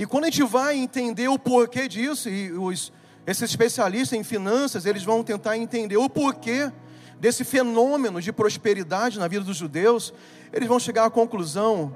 E 0.00 0.06
quando 0.06 0.24
a 0.24 0.30
gente 0.30 0.42
vai 0.44 0.78
entender 0.78 1.28
o 1.28 1.38
porquê 1.38 1.86
disso, 1.86 2.30
e 2.30 2.50
os, 2.52 2.90
esses 3.26 3.42
especialistas 3.42 4.18
em 4.18 4.24
finanças, 4.24 4.86
eles 4.86 5.04
vão 5.04 5.22
tentar 5.22 5.58
entender 5.58 5.98
o 5.98 6.08
porquê 6.08 6.72
desse 7.20 7.44
fenômeno 7.44 8.18
de 8.18 8.32
prosperidade 8.32 9.18
na 9.18 9.28
vida 9.28 9.44
dos 9.44 9.58
judeus, 9.58 10.14
eles 10.54 10.66
vão 10.66 10.80
chegar 10.80 11.04
à 11.04 11.10
conclusão 11.10 11.94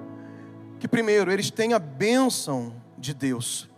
que, 0.78 0.86
primeiro, 0.86 1.32
eles 1.32 1.50
têm 1.50 1.72
a 1.72 1.78
bênção 1.78 2.74
de 2.98 3.14
Deus. 3.14 3.70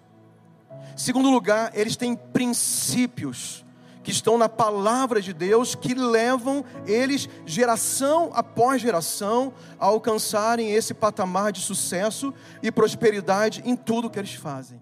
Segundo 0.97 1.31
lugar, 1.31 1.71
eles 1.73 1.95
têm 1.95 2.17
princípios 2.17 3.65
que 4.07 4.13
estão 4.13 4.39
na 4.39 4.49
palavra 4.49 5.21
de 5.21 5.33
Deus 5.33 5.75
que 5.75 5.93
levam 5.93 6.65
eles, 6.87 7.29
geração 7.45 8.31
após 8.35 8.81
geração, 8.81 9.53
a 9.81 9.87
alcançarem 9.87 10.73
esse 10.73 10.95
patamar 10.95 11.51
de 11.51 11.61
sucesso 11.61 12.33
e 12.63 12.71
prosperidade 12.71 13.65
em 13.65 13.75
tudo 13.75 14.09
que 14.09 14.17
eles 14.17 14.35
fazem. 14.35 14.81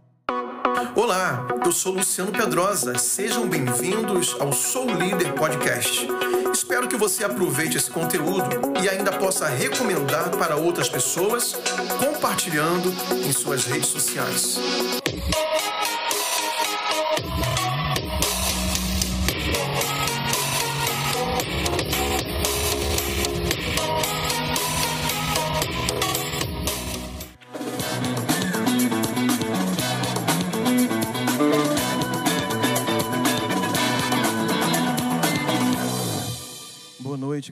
Olá, 0.95 1.49
eu 1.65 1.73
sou 1.73 1.95
Luciano 1.95 2.33
Pedrosa. 2.33 2.99
Sejam 2.99 3.49
bem-vindos 3.49 4.37
ao 4.39 4.53
Sou 4.53 4.85
Líder 4.85 5.33
Podcast. 5.33 6.07
Espero 6.53 6.87
que 6.87 6.97
você 6.97 7.25
aproveite 7.25 7.79
esse 7.79 7.91
conteúdo 7.91 8.79
e 8.83 8.91
ainda 8.91 9.11
possa 9.11 9.49
recomendar 9.49 10.29
para 10.37 10.57
outras 10.57 10.91
pessoas, 10.91 11.57
compartilhando 11.99 12.93
em 13.27 13.33
suas 13.33 13.65
redes 13.65 13.89
sociais. 13.89 14.59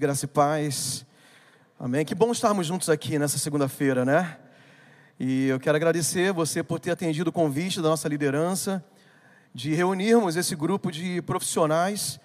Graça 0.03 0.25
e 0.25 0.29
paz. 0.29 1.07
Amém. 1.79 2.05
Que 2.05 2.13
bom 2.13 2.33
estarmos 2.33 2.67
juntos 2.67 2.91
aqui 2.91 3.21
nessa 3.21 3.39
segunda-feira, 3.39 4.05
né? 4.05 4.37
E 5.17 5.47
eu 5.47 5.61
quero 5.61 5.77
agradecer 5.77 6.33
você 6.33 6.61
por 6.61 6.81
ter 6.81 6.91
atendido 6.91 7.31
o 7.31 7.33
convite 7.33 7.81
da 7.81 7.89
nossa 7.89 8.09
liderança 8.09 8.85
de 9.55 9.73
reunirmos 9.75 10.35
esse 10.35 10.57
grupo 10.57 10.91
de 10.91 11.23
profissionais, 11.23 12.19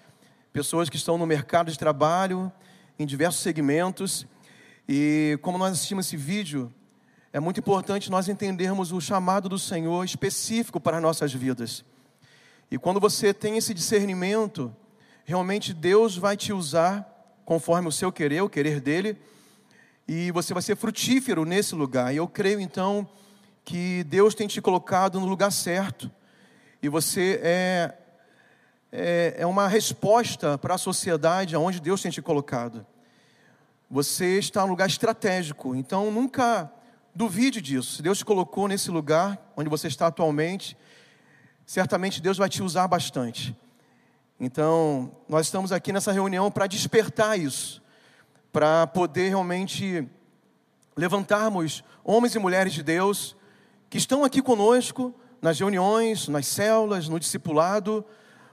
pessoas 0.52 0.88
que 0.88 0.96
estão 0.96 1.16
no 1.16 1.24
mercado 1.24 1.70
de 1.70 1.78
trabalho, 1.78 2.50
em 2.98 3.06
diversos 3.06 3.42
segmentos. 3.42 4.26
E 4.88 5.38
como 5.40 5.56
nós 5.56 5.70
assistimos 5.70 6.06
esse 6.06 6.16
vídeo, 6.16 6.74
é 7.32 7.38
muito 7.38 7.60
importante 7.60 8.10
nós 8.10 8.28
entendermos 8.28 8.90
o 8.90 9.00
chamado 9.00 9.48
do 9.48 9.56
Senhor 9.56 10.04
específico 10.04 10.80
para 10.80 10.96
as 10.96 11.02
nossas 11.04 11.32
vidas. 11.32 11.84
E 12.72 12.76
quando 12.76 12.98
você 12.98 13.32
tem 13.32 13.56
esse 13.56 13.72
discernimento, 13.72 14.74
realmente 15.24 15.72
Deus 15.72 16.16
vai 16.16 16.36
te 16.36 16.52
usar 16.52 17.14
conforme 17.48 17.88
o 17.88 17.92
seu 17.92 18.12
querer, 18.12 18.42
o 18.42 18.48
querer 18.50 18.78
dele, 18.78 19.16
e 20.06 20.30
você 20.32 20.52
vai 20.52 20.62
ser 20.62 20.76
frutífero 20.76 21.46
nesse 21.46 21.74
lugar. 21.74 22.12
E 22.12 22.18
eu 22.18 22.28
creio 22.28 22.60
então 22.60 23.08
que 23.64 24.04
Deus 24.04 24.34
tem 24.34 24.46
te 24.46 24.60
colocado 24.60 25.18
no 25.18 25.24
lugar 25.24 25.50
certo, 25.50 26.10
e 26.82 26.90
você 26.90 27.40
é, 27.42 27.94
é, 28.92 29.36
é 29.38 29.46
uma 29.46 29.66
resposta 29.66 30.58
para 30.58 30.74
a 30.74 30.78
sociedade 30.78 31.54
aonde 31.54 31.80
Deus 31.80 32.02
tem 32.02 32.10
te 32.10 32.20
colocado. 32.20 32.86
Você 33.90 34.38
está 34.38 34.60
no 34.60 34.68
lugar 34.68 34.86
estratégico, 34.86 35.74
então 35.74 36.10
nunca 36.10 36.70
duvide 37.14 37.62
disso. 37.62 37.96
Se 37.96 38.02
Deus 38.02 38.18
te 38.18 38.26
colocou 38.26 38.68
nesse 38.68 38.90
lugar 38.90 39.40
onde 39.56 39.70
você 39.70 39.88
está 39.88 40.08
atualmente, 40.08 40.76
certamente 41.64 42.20
Deus 42.20 42.36
vai 42.36 42.50
te 42.50 42.62
usar 42.62 42.86
bastante. 42.86 43.56
Então, 44.40 45.10
nós 45.28 45.46
estamos 45.46 45.72
aqui 45.72 45.92
nessa 45.92 46.12
reunião 46.12 46.48
para 46.48 46.68
despertar 46.68 47.36
isso, 47.36 47.82
para 48.52 48.86
poder 48.86 49.28
realmente 49.30 50.08
levantarmos 50.96 51.82
homens 52.04 52.36
e 52.36 52.38
mulheres 52.38 52.72
de 52.72 52.84
Deus 52.84 53.36
que 53.90 53.98
estão 53.98 54.24
aqui 54.24 54.40
conosco 54.40 55.12
nas 55.42 55.58
reuniões, 55.58 56.28
nas 56.28 56.46
células, 56.46 57.08
no 57.08 57.18
discipulado, 57.18 58.04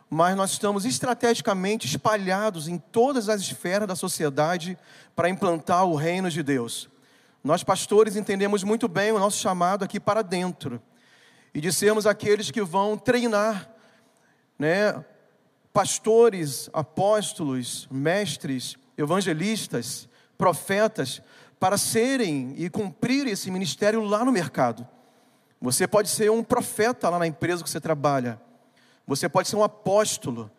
mas 0.10 0.36
nós 0.36 0.52
estamos 0.52 0.86
estrategicamente 0.86 1.86
espalhados 1.86 2.68
em 2.68 2.80
todas 2.80 3.30
as 3.30 3.42
esferas 3.42 3.88
da 3.88 3.96
sociedade 3.96 4.78
para 5.16 5.30
implantar 5.30 5.86
o 5.86 5.96
reino 5.96 6.32
de 6.32 6.42
Deus. 6.42 6.90
Nós, 7.44 7.64
pastores, 7.64 8.16
entendemos 8.16 8.64
muito 8.64 8.88
bem 8.88 9.12
o 9.12 9.20
nosso 9.20 9.38
chamado 9.38 9.84
aqui 9.84 10.00
para 10.00 10.24
dentro 10.24 10.82
e 11.54 11.62
de 11.62 11.72
sermos 11.72 12.08
aqueles 12.08 12.50
que 12.50 12.64
vão 12.64 12.98
treinar 12.98 13.70
né, 14.58 15.04
pastores, 15.76 16.70
apóstolos, 16.72 17.86
mestres, 17.92 18.78
evangelistas, 18.98 20.08
profetas, 20.38 21.22
para 21.60 21.78
serem 21.78 22.54
e 22.56 22.70
cumprir 22.70 23.28
esse 23.28 23.52
ministério 23.52 24.02
lá 24.02 24.24
no 24.24 24.32
mercado. 24.32 24.88
Você 25.60 25.86
pode 25.86 26.08
ser 26.08 26.32
um 26.32 26.42
profeta 26.42 27.10
lá 27.10 27.20
na 27.20 27.28
empresa 27.28 27.62
que 27.62 27.70
você 27.70 27.82
trabalha. 27.82 28.40
Você 29.06 29.28
pode 29.28 29.50
ser 29.50 29.58
um 29.58 29.66
apóstolo 29.66 30.50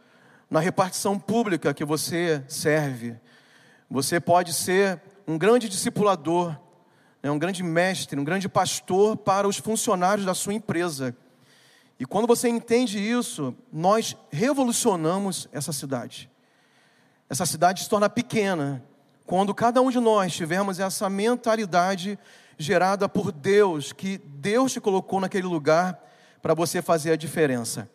na 0.50 0.60
repartição 0.60 1.18
pública 1.18 1.72
que 1.72 1.82
você 1.84 2.44
serve. 2.46 3.16
Você 3.90 4.20
pode 4.20 4.52
ser 4.52 5.00
um 5.26 5.38
grande 5.38 5.66
discipulador, 5.66 6.54
né, 7.22 7.30
um 7.30 7.38
grande 7.38 7.62
mestre, 7.62 8.20
um 8.20 8.24
grande 8.24 8.50
pastor 8.50 9.16
para 9.16 9.48
os 9.48 9.56
funcionários 9.56 10.26
da 10.26 10.34
sua 10.34 10.52
empresa. 10.52 11.16
E 11.98 12.04
quando 12.04 12.26
você 12.26 12.48
entende 12.48 12.98
isso, 12.98 13.54
nós 13.72 14.16
revolucionamos 14.30 15.48
essa 15.52 15.72
cidade. 15.72 16.30
Essa 17.28 17.46
cidade 17.46 17.82
se 17.82 17.88
torna 17.88 18.08
pequena 18.08 18.82
quando 19.24 19.54
cada 19.54 19.80
um 19.80 19.90
de 19.90 19.98
nós 19.98 20.34
tivermos 20.34 20.78
essa 20.78 21.08
mentalidade 21.10 22.18
gerada 22.58 23.08
por 23.08 23.32
Deus, 23.32 23.92
que 23.92 24.18
Deus 24.18 24.72
te 24.72 24.80
colocou 24.80 25.20
naquele 25.20 25.46
lugar 25.46 26.00
para 26.40 26.54
você 26.54 26.80
fazer 26.80 27.12
a 27.12 27.16
diferença. 27.16 27.90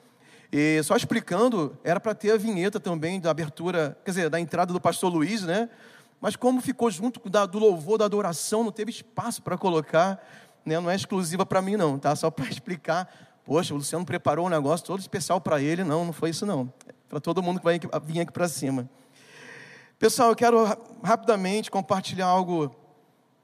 E 0.52 0.84
só 0.84 0.96
explicando, 0.96 1.78
era 1.84 2.00
para 2.00 2.14
ter 2.14 2.32
a 2.32 2.38
vinheta 2.38 2.80
também 2.80 3.20
da 3.20 3.32
abertura, 3.32 3.98
quer 4.04 4.12
dizer, 4.12 4.30
da 4.30 4.40
entrada 4.40 4.74
do 4.74 4.82
pastor 4.82 5.12
Luiz, 5.12 5.44
né? 5.44 5.70
Mas 6.20 6.36
como 6.36 6.62
ficou 6.62 6.92
junto 6.92 7.20
do 7.20 7.60
louvor, 7.60 7.98
da 7.98 8.06
adoração, 8.06 8.64
não 8.64 8.72
teve 8.72 8.92
espaço 8.92 9.42
para 9.42 9.58
colocar, 9.58 10.22
né? 10.66 10.80
não 10.80 10.90
é 10.90 10.96
exclusiva 10.96 11.46
para 11.46 11.62
mim 11.62 11.78
não, 11.78 11.98
tá? 11.98 12.16
Só 12.16 12.30
para 12.30 12.46
explicar 12.52 13.31
Poxa, 13.46 13.74
o 13.74 13.78
Luciano 13.78 14.06
preparou 14.06 14.46
um 14.46 14.50
negócio 14.50 14.86
todo 14.86 15.00
especial 15.00 15.42
para 15.42 15.62
ele. 15.62 15.84
Não, 15.84 16.06
não 16.06 16.14
foi 16.14 16.30
isso 16.30 16.46
não. 16.46 16.72
Para 17.10 17.20
todo 17.20 17.42
mundo 17.42 17.60
que 17.60 17.66
vai 17.66 17.80
vir 18.04 18.22
aqui 18.22 18.32
para 18.32 18.48
cima. 18.48 18.90
Pessoal, 19.98 20.30
eu 20.30 20.36
quero 20.36 20.64
rapidamente 21.04 21.70
compartilhar 21.70 22.28
algo 22.28 22.76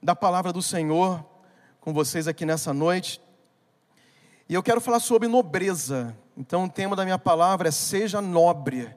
da 0.02 0.14
palavra 0.14 0.52
do 0.52 0.62
Senhor 0.62 1.24
com 1.80 1.92
vocês 1.92 2.26
aqui 2.28 2.44
nessa 2.44 2.72
noite. 2.72 3.20
E 4.48 4.54
eu 4.54 4.62
quero 4.62 4.80
falar 4.80 5.00
sobre 5.00 5.28
nobreza. 5.28 6.16
Então, 6.36 6.64
o 6.64 6.70
tema 6.70 6.96
da 6.96 7.04
minha 7.04 7.18
palavra 7.18 7.68
é 7.68 7.72
seja 7.72 8.22
nobre. 8.22 8.94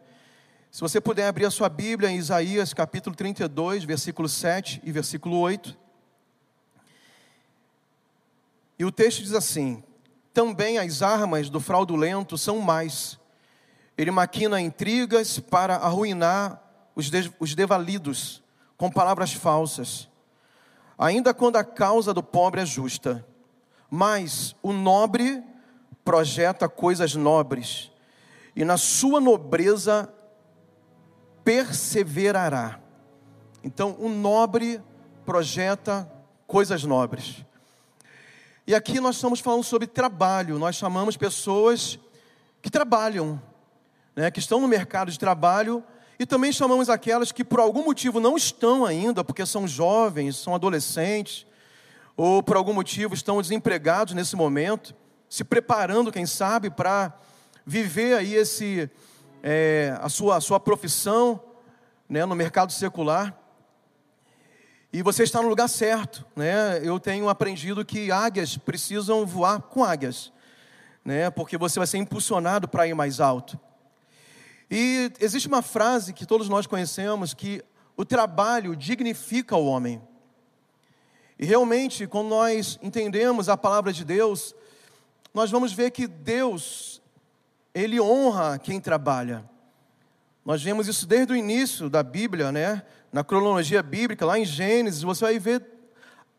Se 0.71 0.79
você 0.79 1.01
puder 1.01 1.27
abrir 1.27 1.45
a 1.45 1.51
sua 1.51 1.67
Bíblia 1.67 2.09
em 2.09 2.15
Isaías 2.15 2.73
capítulo 2.73 3.15
32, 3.15 3.83
versículo 3.83 4.29
7 4.29 4.81
e 4.83 4.91
versículo 4.91 5.37
8. 5.37 5.77
E 8.79 8.85
o 8.85 8.91
texto 8.91 9.21
diz 9.21 9.33
assim: 9.33 9.83
também 10.33 10.77
as 10.77 11.01
armas 11.01 11.49
do 11.49 11.59
fraudulento 11.59 12.37
são 12.37 12.59
mais. 12.59 13.19
Ele 13.97 14.11
maquina 14.11 14.59
intrigas 14.59 15.39
para 15.39 15.75
arruinar 15.75 16.61
os, 16.95 17.09
de, 17.09 17.31
os 17.39 17.53
devalidos 17.55 18.41
com 18.77 18.89
palavras 18.89 19.33
falsas, 19.33 20.09
ainda 20.97 21.33
quando 21.33 21.57
a 21.57 21.63
causa 21.63 22.13
do 22.13 22.23
pobre 22.23 22.61
é 22.61 22.65
justa. 22.65 23.25
Mas 23.89 24.55
o 24.63 24.71
nobre 24.71 25.43
projeta 26.03 26.67
coisas 26.67 27.13
nobres, 27.13 27.91
e 28.55 28.65
na 28.65 28.77
sua 28.77 29.19
nobreza 29.19 30.11
perseverará. 31.43 32.79
Então, 33.63 33.95
o 33.99 34.09
nobre 34.09 34.81
projeta 35.25 36.11
coisas 36.47 36.83
nobres. 36.83 37.45
E 38.71 38.73
aqui 38.73 39.01
nós 39.01 39.17
estamos 39.17 39.41
falando 39.41 39.65
sobre 39.65 39.85
trabalho. 39.85 40.57
Nós 40.57 40.77
chamamos 40.77 41.17
pessoas 41.17 41.99
que 42.61 42.69
trabalham, 42.69 43.37
né, 44.15 44.31
que 44.31 44.39
estão 44.39 44.61
no 44.61 44.67
mercado 44.69 45.11
de 45.11 45.19
trabalho, 45.19 45.83
e 46.17 46.25
também 46.25 46.53
chamamos 46.53 46.89
aquelas 46.89 47.33
que 47.33 47.43
por 47.43 47.59
algum 47.59 47.83
motivo 47.83 48.21
não 48.21 48.37
estão 48.37 48.85
ainda, 48.85 49.25
porque 49.25 49.45
são 49.45 49.67
jovens, 49.67 50.37
são 50.37 50.55
adolescentes, 50.55 51.45
ou 52.15 52.41
por 52.41 52.55
algum 52.55 52.71
motivo 52.71 53.13
estão 53.13 53.41
desempregados 53.41 54.13
nesse 54.13 54.37
momento, 54.37 54.95
se 55.27 55.43
preparando, 55.43 56.09
quem 56.09 56.25
sabe, 56.25 56.69
para 56.69 57.13
viver 57.65 58.15
aí 58.15 58.35
esse 58.35 58.89
é, 59.43 59.97
a 59.99 60.07
sua 60.07 60.37
a 60.37 60.39
sua 60.39 60.61
profissão, 60.61 61.43
né, 62.07 62.25
no 62.25 62.35
mercado 62.35 62.71
secular. 62.71 63.37
E 64.93 65.01
você 65.01 65.23
está 65.23 65.41
no 65.41 65.47
lugar 65.47 65.69
certo, 65.69 66.25
né? 66.35 66.81
Eu 66.83 66.99
tenho 66.99 67.29
aprendido 67.29 67.85
que 67.85 68.11
águias 68.11 68.57
precisam 68.57 69.25
voar 69.25 69.61
com 69.61 69.85
águias, 69.85 70.33
né? 71.05 71.29
Porque 71.29 71.57
você 71.57 71.79
vai 71.79 71.87
ser 71.87 71.97
impulsionado 71.97 72.67
para 72.67 72.85
ir 72.85 72.93
mais 72.93 73.21
alto. 73.21 73.57
E 74.69 75.09
existe 75.19 75.47
uma 75.47 75.61
frase 75.61 76.11
que 76.11 76.25
todos 76.25 76.49
nós 76.49 76.67
conhecemos 76.67 77.33
que 77.33 77.63
o 77.95 78.03
trabalho 78.03 78.75
dignifica 78.75 79.55
o 79.55 79.65
homem. 79.65 80.01
E 81.39 81.45
realmente, 81.45 82.05
quando 82.05 82.27
nós 82.27 82.77
entendemos 82.81 83.47
a 83.47 83.55
palavra 83.55 83.93
de 83.93 84.03
Deus, 84.03 84.53
nós 85.33 85.49
vamos 85.49 85.71
ver 85.71 85.91
que 85.91 86.05
Deus, 86.05 87.01
Ele 87.73 87.99
honra 88.01 88.59
quem 88.59 88.79
trabalha. 88.81 89.49
Nós 90.43 90.61
vemos 90.61 90.87
isso 90.87 91.07
desde 91.07 91.31
o 91.31 91.35
início 91.35 91.89
da 91.89 92.03
Bíblia, 92.03 92.51
né? 92.51 92.83
Na 93.11 93.23
cronologia 93.23 93.83
bíblica, 93.83 94.25
lá 94.25 94.39
em 94.39 94.45
Gênesis, 94.45 95.01
você 95.01 95.25
vai 95.25 95.39
ver 95.39 95.65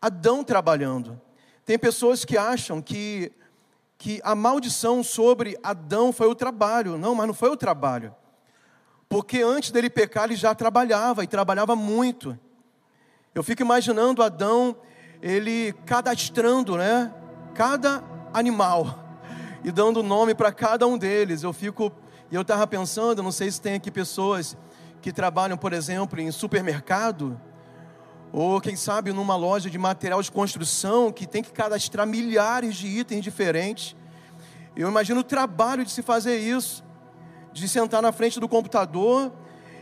Adão 0.01 0.43
trabalhando. 0.43 1.19
Tem 1.65 1.77
pessoas 1.77 2.25
que 2.25 2.37
acham 2.37 2.81
que, 2.81 3.31
que 3.97 4.19
a 4.23 4.33
maldição 4.33 5.03
sobre 5.03 5.57
Adão 5.61 6.11
foi 6.11 6.27
o 6.27 6.35
trabalho. 6.35 6.97
Não, 6.97 7.13
mas 7.13 7.27
não 7.27 7.33
foi 7.33 7.49
o 7.49 7.57
trabalho. 7.57 8.13
Porque 9.07 9.41
antes 9.41 9.69
dele 9.69 9.89
pecar, 9.89 10.25
ele 10.25 10.35
já 10.35 10.55
trabalhava 10.55 11.23
e 11.23 11.27
trabalhava 11.27 11.75
muito. 11.75 12.37
Eu 13.35 13.43
fico 13.43 13.61
imaginando 13.61 14.23
Adão, 14.23 14.75
ele 15.21 15.73
cadastrando, 15.85 16.75
né? 16.75 17.13
Cada 17.53 18.03
animal 18.33 19.03
e 19.63 19.71
dando 19.71 20.03
nome 20.03 20.35
para 20.35 20.51
cada 20.51 20.85
um 20.85 20.97
deles. 20.97 21.43
Eu 21.43 21.53
fico, 21.53 21.91
e 22.31 22.35
eu 22.35 22.41
estava 22.41 22.67
pensando, 22.67 23.23
não 23.23 23.31
sei 23.31 23.49
se 23.49 23.61
tem 23.61 23.75
aqui 23.75 23.89
pessoas 23.89 24.57
que 25.03 25.11
trabalham, 25.11 25.57
por 25.57 25.73
exemplo, 25.73 26.21
em 26.21 26.31
supermercado, 26.31 27.37
ou 28.31 28.61
quem 28.61 28.77
sabe 28.77 29.11
numa 29.11 29.35
loja 29.35 29.69
de 29.69 29.77
material 29.77 30.21
de 30.21 30.31
construção 30.31 31.11
que 31.11 31.27
tem 31.27 31.43
que 31.43 31.51
cadastrar 31.51 32.07
milhares 32.07 32.75
de 32.75 32.87
itens 32.87 33.21
diferentes. 33.21 33.97
Eu 34.77 34.87
imagino 34.87 35.19
o 35.19 35.23
trabalho 35.23 35.83
de 35.83 35.91
se 35.91 36.01
fazer 36.01 36.37
isso, 36.37 36.85
de 37.51 37.67
sentar 37.67 38.01
na 38.01 38.13
frente 38.13 38.39
do 38.39 38.47
computador 38.47 39.29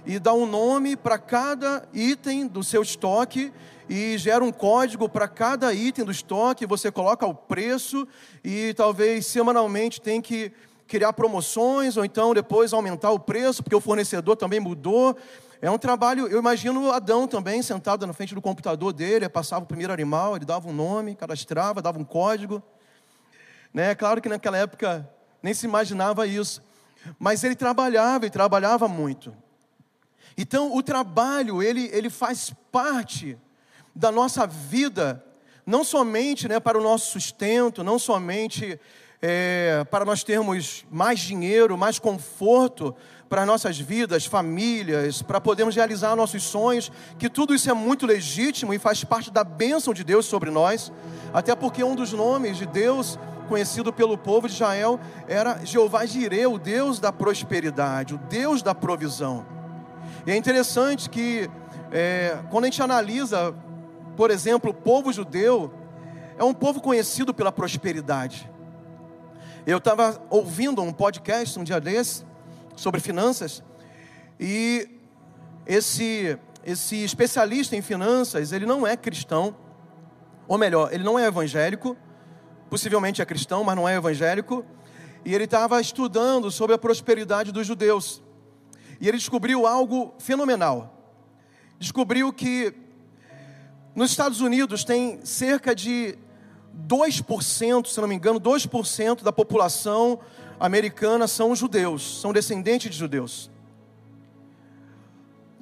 e 0.07 0.17
dar 0.17 0.33
um 0.33 0.47
nome 0.47 0.95
para 0.95 1.19
cada 1.19 1.87
item 1.93 2.47
do 2.47 2.63
seu 2.63 2.81
estoque 2.81 3.53
e 3.87 4.17
gera 4.17 4.43
um 4.43 4.51
código 4.51 5.07
para 5.07 5.27
cada 5.27 5.71
item 5.71 6.03
do 6.03 6.11
estoque, 6.11 6.65
você 6.65 6.91
coloca 6.91 7.27
o 7.27 7.35
preço 7.35 8.07
e 8.43 8.73
talvez 8.73 9.27
semanalmente 9.27 10.01
tem 10.01 10.19
que 10.19 10.51
criar 10.91 11.13
promoções 11.13 11.95
ou 11.95 12.03
então 12.03 12.33
depois 12.33 12.73
aumentar 12.73 13.11
o 13.11 13.19
preço, 13.19 13.63
porque 13.63 13.75
o 13.75 13.79
fornecedor 13.79 14.35
também 14.35 14.59
mudou. 14.59 15.15
É 15.61 15.71
um 15.71 15.77
trabalho, 15.77 16.27
eu 16.27 16.37
imagino 16.37 16.91
Adão 16.91 17.25
também 17.29 17.61
sentado 17.61 18.05
na 18.05 18.11
frente 18.11 18.35
do 18.35 18.41
computador 18.41 18.91
dele, 18.91 19.29
passava 19.29 19.63
o 19.63 19.67
primeiro 19.67 19.93
animal, 19.93 20.35
ele 20.35 20.43
dava 20.43 20.67
um 20.67 20.73
nome, 20.73 21.15
cadastrava, 21.15 21.81
dava 21.81 21.97
um 21.97 22.03
código. 22.03 22.61
Né? 23.73 23.95
Claro 23.95 24.21
que 24.21 24.27
naquela 24.27 24.57
época 24.57 25.09
nem 25.41 25.53
se 25.53 25.65
imaginava 25.65 26.27
isso, 26.27 26.61
mas 27.17 27.41
ele 27.45 27.55
trabalhava 27.55 28.25
e 28.25 28.29
trabalhava 28.29 28.89
muito. 28.89 29.33
Então, 30.37 30.75
o 30.75 30.83
trabalho, 30.83 31.63
ele, 31.63 31.89
ele 31.93 32.09
faz 32.09 32.53
parte 32.69 33.37
da 33.95 34.11
nossa 34.11 34.45
vida, 34.45 35.23
não 35.65 35.85
somente 35.85 36.49
né, 36.49 36.59
para 36.59 36.77
o 36.77 36.83
nosso 36.83 37.11
sustento, 37.11 37.81
não 37.81 37.97
somente 37.97 38.77
é, 39.21 39.85
para 39.91 40.03
nós 40.03 40.23
termos 40.23 40.83
mais 40.89 41.19
dinheiro, 41.19 41.77
mais 41.77 41.99
conforto 41.99 42.95
para 43.29 43.45
nossas 43.45 43.79
vidas, 43.79 44.25
famílias, 44.25 45.21
para 45.21 45.39
podermos 45.39 45.75
realizar 45.75 46.15
nossos 46.15 46.43
sonhos, 46.43 46.91
que 47.17 47.29
tudo 47.29 47.53
isso 47.53 47.69
é 47.69 47.73
muito 47.73 48.05
legítimo 48.05 48.73
e 48.73 48.79
faz 48.79 49.03
parte 49.03 49.31
da 49.31 49.43
bênção 49.43 49.93
de 49.93 50.03
Deus 50.03 50.25
sobre 50.25 50.49
nós, 50.49 50.91
até 51.33 51.55
porque 51.55 51.83
um 51.83 51.95
dos 51.95 52.11
nomes 52.11 52.57
de 52.57 52.65
Deus 52.65 53.17
conhecido 53.47 53.93
pelo 53.93 54.17
povo 54.17 54.47
de 54.47 54.53
Israel 54.55 54.99
era 55.27 55.63
Jeová 55.63 56.05
Jireh, 56.05 56.47
o 56.47 56.57
Deus 56.57 56.99
da 56.99 57.11
prosperidade, 57.11 58.15
o 58.15 58.17
Deus 58.17 58.61
da 58.61 58.73
provisão. 58.73 59.45
E 60.25 60.31
é 60.31 60.35
interessante 60.35 61.09
que 61.09 61.49
é, 61.91 62.37
quando 62.49 62.65
a 62.65 62.67
gente 62.67 62.81
analisa, 62.81 63.53
por 64.17 64.31
exemplo, 64.31 64.71
o 64.71 64.73
povo 64.73 65.11
judeu, 65.13 65.71
é 66.37 66.43
um 66.43 66.53
povo 66.53 66.81
conhecido 66.81 67.33
pela 67.33 67.51
prosperidade. 67.51 68.49
Eu 69.65 69.77
estava 69.77 70.19
ouvindo 70.29 70.81
um 70.81 70.91
podcast 70.91 71.59
um 71.59 71.63
dia 71.63 71.79
desse 71.79 72.25
sobre 72.75 72.99
finanças 72.99 73.63
e 74.39 74.89
esse 75.67 76.37
esse 76.63 77.03
especialista 77.03 77.75
em 77.75 77.81
finanças, 77.81 78.51
ele 78.51 78.65
não 78.65 78.85
é 78.85 78.95
cristão, 78.95 79.55
ou 80.47 80.57
melhor, 80.57 80.93
ele 80.93 81.03
não 81.03 81.17
é 81.17 81.25
evangélico, 81.25 81.97
possivelmente 82.69 83.21
é 83.21 83.25
cristão, 83.25 83.63
mas 83.63 83.75
não 83.75 83.89
é 83.89 83.95
evangélico, 83.95 84.63
e 85.25 85.33
ele 85.33 85.45
estava 85.45 85.81
estudando 85.81 86.51
sobre 86.51 86.75
a 86.75 86.77
prosperidade 86.77 87.51
dos 87.51 87.65
judeus. 87.65 88.21
E 88.99 89.07
ele 89.07 89.17
descobriu 89.17 89.65
algo 89.65 90.13
fenomenal. 90.19 91.17
Descobriu 91.79 92.31
que 92.31 92.73
nos 93.95 94.11
Estados 94.11 94.39
Unidos 94.39 94.83
tem 94.83 95.25
cerca 95.25 95.73
de 95.73 96.15
2%, 96.87 97.87
se 97.87 97.99
não 97.99 98.07
me 98.07 98.15
engano, 98.15 98.39
2% 98.39 99.23
da 99.23 99.31
população 99.31 100.19
americana 100.59 101.27
são 101.27 101.55
judeus, 101.55 102.21
são 102.21 102.31
descendentes 102.31 102.91
de 102.91 102.97
judeus. 102.97 103.49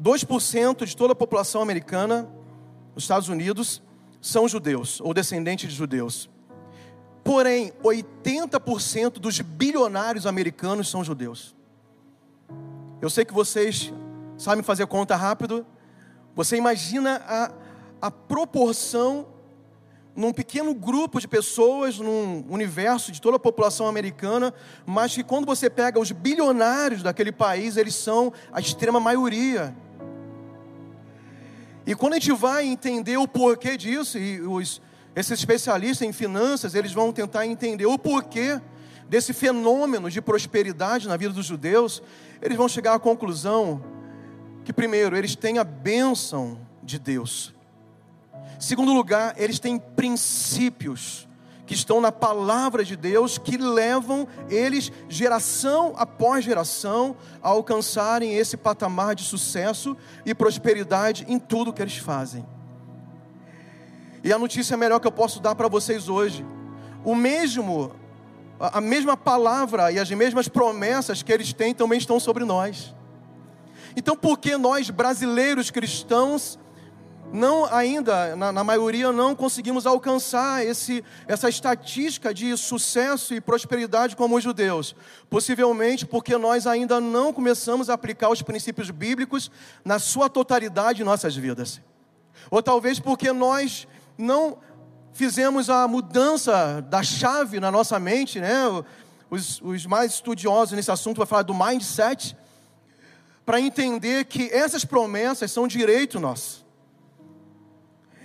2% 0.01 0.85
de 0.85 0.95
toda 0.95 1.13
a 1.13 1.15
população 1.15 1.61
americana 1.61 2.29
nos 2.95 3.03
Estados 3.03 3.29
Unidos 3.29 3.81
são 4.21 4.47
judeus 4.47 5.01
ou 5.01 5.13
descendentes 5.13 5.69
de 5.69 5.75
judeus. 5.75 6.29
Porém, 7.23 7.71
80% 7.83 9.13
dos 9.19 9.39
bilionários 9.39 10.25
americanos 10.25 10.89
são 10.89 11.03
judeus. 11.03 11.55
Eu 13.01 13.09
sei 13.09 13.23
que 13.23 13.33
vocês 13.33 13.94
sabem 14.38 14.63
fazer 14.63 14.88
conta 14.88 15.15
rápido. 15.15 15.65
Você 16.35 16.57
imagina 16.57 17.21
a, 17.27 17.51
a 18.01 18.12
proporção 18.12 19.27
num 20.19 20.33
pequeno 20.33 20.74
grupo 20.74 21.18
de 21.18 21.30
pessoas, 21.30 21.98
num 21.98 22.44
universo 22.50 23.10
de 23.10 23.21
toda 23.21 23.38
a 23.38 23.39
população 23.39 23.88
americana, 23.88 24.54
mas 24.86 25.16
que 25.16 25.24
quando 25.24 25.45
você 25.45 25.69
pega 25.69 25.98
os 25.98 26.12
bilionários 26.12 27.01
daquele 27.01 27.31
país, 27.31 27.77
eles 27.77 27.95
são 27.95 28.33
a 28.51 28.60
extrema 28.60 29.00
maioria. 29.00 29.74
E 31.88 31.95
quando 31.95 32.16
a 32.16 32.19
gente 32.19 32.33
vai 32.33 32.66
entender 32.66 33.16
o 33.16 33.30
porquê 33.30 33.77
disso, 33.77 34.18
e 34.18 34.42
os, 34.42 34.81
esses 35.16 35.31
especialistas 35.31 36.06
em 36.06 36.12
finanças, 36.12 36.75
eles 36.75 36.92
vão 36.92 37.13
tentar 37.13 37.48
entender 37.48 37.86
o 37.86 37.98
porquê 37.98 38.60
desse 39.07 39.31
fenômeno 39.31 40.12
de 40.12 40.22
prosperidade 40.22 41.08
na 41.08 41.15
vida 41.15 41.34
dos 41.34 41.46
judeus, 41.46 42.03
eles 42.41 42.58
vão 42.58 42.67
chegar 42.67 42.93
à 42.93 43.00
conclusão 43.00 43.82
que, 44.65 44.74
primeiro, 44.74 45.15
eles 45.15 45.34
têm 45.34 45.60
a 45.60 45.63
bênção 45.63 46.60
de 46.84 47.00
Deus. 47.00 47.58
Segundo 48.60 48.94
lugar, 48.94 49.36
eles 49.38 49.58
têm 49.58 49.80
princípios 49.80 51.28
que 51.66 51.74
estão 51.74 52.01
na 52.01 52.12
palavra 52.12 52.84
de 52.84 52.98
Deus 52.98 53.38
que 53.38 53.56
levam 53.56 54.28
eles, 54.50 54.92
geração 55.08 55.94
após 55.96 56.44
geração, 56.44 57.16
a 57.42 57.50
alcançarem 57.50 58.36
esse 58.36 58.58
patamar 58.58 59.16
de 59.16 59.24
sucesso 59.24 59.96
e 60.25 60.36
prosperidade 60.36 61.25
em 61.30 61.39
tudo 61.39 61.72
que 61.72 61.82
eles 61.82 61.98
fazem. 61.98 62.46
E 64.24 64.34
a 64.34 64.38
notícia 64.38 64.75
melhor 64.75 65.00
que 65.00 65.08
eu 65.08 65.12
posso 65.12 65.39
dar 65.39 65.56
para 65.56 65.70
vocês 65.70 66.10
hoje: 66.10 66.46
o 67.06 67.16
mesmo, 67.16 67.94
a 68.60 68.82
mesma 68.82 69.16
palavra 69.16 69.92
e 69.92 70.00
as 70.00 70.12
mesmas 70.12 70.50
promessas 70.50 71.24
que 71.24 71.32
eles 71.32 71.54
têm 71.54 71.74
também 71.74 71.98
estão 71.98 72.20
sobre 72.20 72.44
nós. 72.44 72.94
Então, 73.96 74.18
por 74.18 74.38
que 74.38 74.58
nós 74.58 74.89
brasileiros 74.89 75.72
cristãos 75.72 76.60
não 77.31 77.65
ainda, 77.65 78.36
na, 78.36 78.51
na, 78.51 78.63
maioria, 78.63 79.12
não 79.12 79.36
conseguimos 79.36 79.86
alcançar 79.86 80.65
esse, 80.65 81.03
essa 81.27 81.50
estatística 81.50 82.33
de 82.33 82.55
sucesso 82.57 83.33
e 83.33 83.41
prosperidade 83.41 84.15
como 84.15 84.36
os 84.36 84.43
judeus. 84.43 84.95
Possivelmente 85.29 86.05
porque 86.05 86.38
nós 86.38 86.65
ainda 86.65 87.00
não 87.00 87.31
começamos 87.31 87.89
a 87.89 87.93
aplicar 87.93 88.29
os 88.29 88.41
princípios 88.41 88.89
bíblicos 88.89 89.51
na 89.86 90.00
sua 90.00 90.29
totalidade 90.29 91.01
em 91.01 91.05
nossas 91.05 91.36
vidas. 91.36 91.81
Ou 92.50 92.63
talvez 92.63 93.00
porque 93.00 93.31
nós 93.31 93.88
não 94.17 94.57
fizemos 95.13 95.69
a 95.69 95.88
mudança 95.88 96.81
da 96.89 97.03
chave 97.03 97.59
na 97.59 97.71
nossa 97.71 98.00
mente, 98.00 98.39
né? 98.39 98.53
Os, 99.29 99.62
os 99.62 99.86
mais 99.86 100.13
estudiosos 100.13 100.75
nesse 100.75 100.91
assunto 100.91 101.17
vão 101.17 101.27
falar 101.27 101.43
do 101.43 101.53
mindset, 101.53 102.36
para 103.45 103.59
entender 103.59 104.25
que 104.25 104.50
essas 104.51 104.86
promessas 104.86 105.51
são 105.51 105.67
direito 105.67 106.19
nosso. 106.19 106.68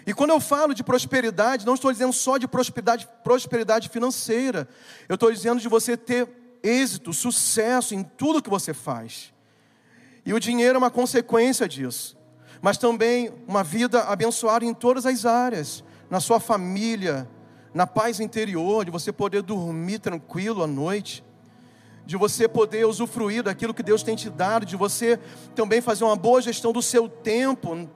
E 0.07 0.13
quando 0.13 0.31
eu 0.31 0.41
falo 0.41 0.75
de 0.75 0.85
prosperidade, 0.85 1.65
não 1.65 1.75
estou 1.75 1.91
dizendo 1.91 2.13
só 2.13 2.37
de 2.37 2.47
prosperidade, 2.47 3.09
prosperidade 3.23 3.89
financeira. 3.89 4.69
Eu 5.09 5.15
estou 5.15 5.33
dizendo 5.33 5.61
de 5.61 5.69
você 5.69 5.97
ter 5.97 6.29
êxito, 6.63 7.13
sucesso 7.13 7.95
em 7.95 8.03
tudo 8.03 8.43
que 8.43 8.51
você 8.51 8.75
faz. 8.75 9.33
E 10.27 10.33
o 10.33 10.41
dinheiro 10.41 10.77
é 10.77 10.79
uma 10.79 10.91
consequência 10.91 11.69
disso. 11.69 12.17
mas 12.65 12.79
também 12.79 13.31
uma 13.47 13.63
vida 13.63 14.05
abençoada 14.05 14.65
em 14.65 14.73
todas 14.73 15.05
as 15.05 15.27
áreas, 15.27 15.85
na 16.09 16.19
sua 16.19 16.41
família, 16.41 17.29
na 17.75 17.87
paz 17.87 18.21
interior, 18.21 18.87
de 18.87 18.91
você 18.91 19.13
poder 19.13 19.43
dormir 19.43 19.99
tranquilo 19.99 20.63
à 20.63 20.67
noite, 20.67 21.23
de 22.07 22.17
você 22.17 22.49
poder 22.49 22.87
usufruir 22.87 23.43
daquilo 23.43 23.75
que 23.75 23.83
Deus 23.83 24.03
tem 24.03 24.17
te 24.17 24.31
dado, 24.31 24.65
de 24.65 24.77
você 24.77 25.21
também 25.55 25.83
fazer 25.83 26.05
uma 26.05 26.17
boa 26.17 26.41
gestão 26.41 26.73
do 26.73 26.81
seu 26.81 27.07
tempo, 27.07 27.87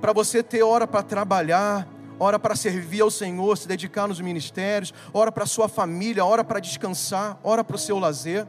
para 0.00 0.12
você 0.12 0.42
ter 0.42 0.62
hora 0.62 0.86
para 0.86 1.02
trabalhar, 1.02 1.88
hora 2.18 2.38
para 2.38 2.56
servir 2.56 3.00
ao 3.00 3.10
Senhor, 3.10 3.56
se 3.56 3.68
dedicar 3.68 4.06
nos 4.08 4.20
ministérios, 4.20 4.92
hora 5.12 5.30
para 5.30 5.44
a 5.44 5.46
sua 5.46 5.68
família, 5.68 6.24
hora 6.24 6.42
para 6.42 6.60
descansar, 6.60 7.38
hora 7.42 7.62
para 7.62 7.76
o 7.76 7.78
seu 7.78 7.98
lazer. 7.98 8.46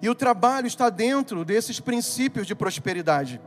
E 0.00 0.08
o 0.08 0.14
trabalho 0.14 0.66
está 0.66 0.90
dentro 0.90 1.44
desses 1.44 1.80
princípios 1.80 2.46
de 2.46 2.54
prosperidade. 2.54 3.40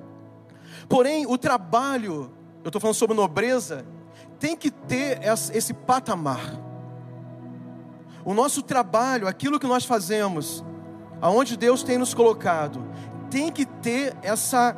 Porém, 0.88 1.26
o 1.28 1.38
trabalho, 1.38 2.32
eu 2.64 2.70
estou 2.70 2.82
falando 2.82 2.96
sobre 2.96 3.16
nobreza, 3.16 3.86
tem 4.40 4.56
que 4.56 4.72
ter 4.72 5.20
esse 5.24 5.74
patamar. 5.74 6.60
O 8.26 8.34
nosso 8.34 8.62
trabalho, 8.62 9.28
aquilo 9.28 9.60
que 9.60 9.68
nós 9.68 9.86
fazemos, 9.86 10.64
aonde 11.22 11.58
Deus 11.58 11.84
tem 11.84 11.98
nos 11.98 12.14
colocado, 12.14 12.84
tem 13.30 13.52
que 13.52 13.66
ter 13.66 14.16
essa, 14.22 14.76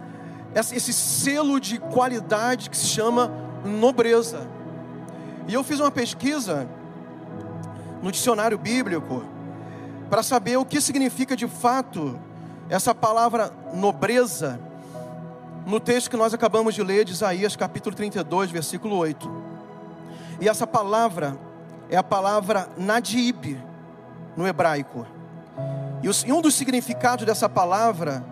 esse 0.53 0.93
selo 0.93 1.59
de 1.59 1.79
qualidade 1.79 2.69
que 2.69 2.77
se 2.77 2.87
chama 2.87 3.31
nobreza. 3.63 4.47
E 5.47 5.53
eu 5.53 5.63
fiz 5.63 5.79
uma 5.79 5.91
pesquisa 5.91 6.67
no 8.01 8.11
dicionário 8.11 8.57
bíblico 8.57 9.23
para 10.09 10.23
saber 10.23 10.57
o 10.57 10.65
que 10.65 10.81
significa 10.81 11.35
de 11.35 11.47
fato 11.47 12.19
essa 12.69 12.93
palavra 12.93 13.51
nobreza 13.73 14.59
no 15.65 15.79
texto 15.79 16.09
que 16.09 16.17
nós 16.17 16.33
acabamos 16.33 16.73
de 16.73 16.83
ler 16.83 17.05
de 17.05 17.11
Isaías 17.11 17.55
capítulo 17.55 17.95
32, 17.95 18.49
versículo 18.49 18.97
8. 18.97 19.31
E 20.39 20.49
essa 20.49 20.65
palavra 20.65 21.37
é 21.89 21.97
a 21.97 22.03
palavra 22.03 22.67
nadib 22.77 23.57
no 24.35 24.47
hebraico. 24.47 25.05
E 26.01 26.31
um 26.31 26.41
dos 26.41 26.55
significados 26.55 27.25
dessa 27.25 27.47
palavra 27.47 28.25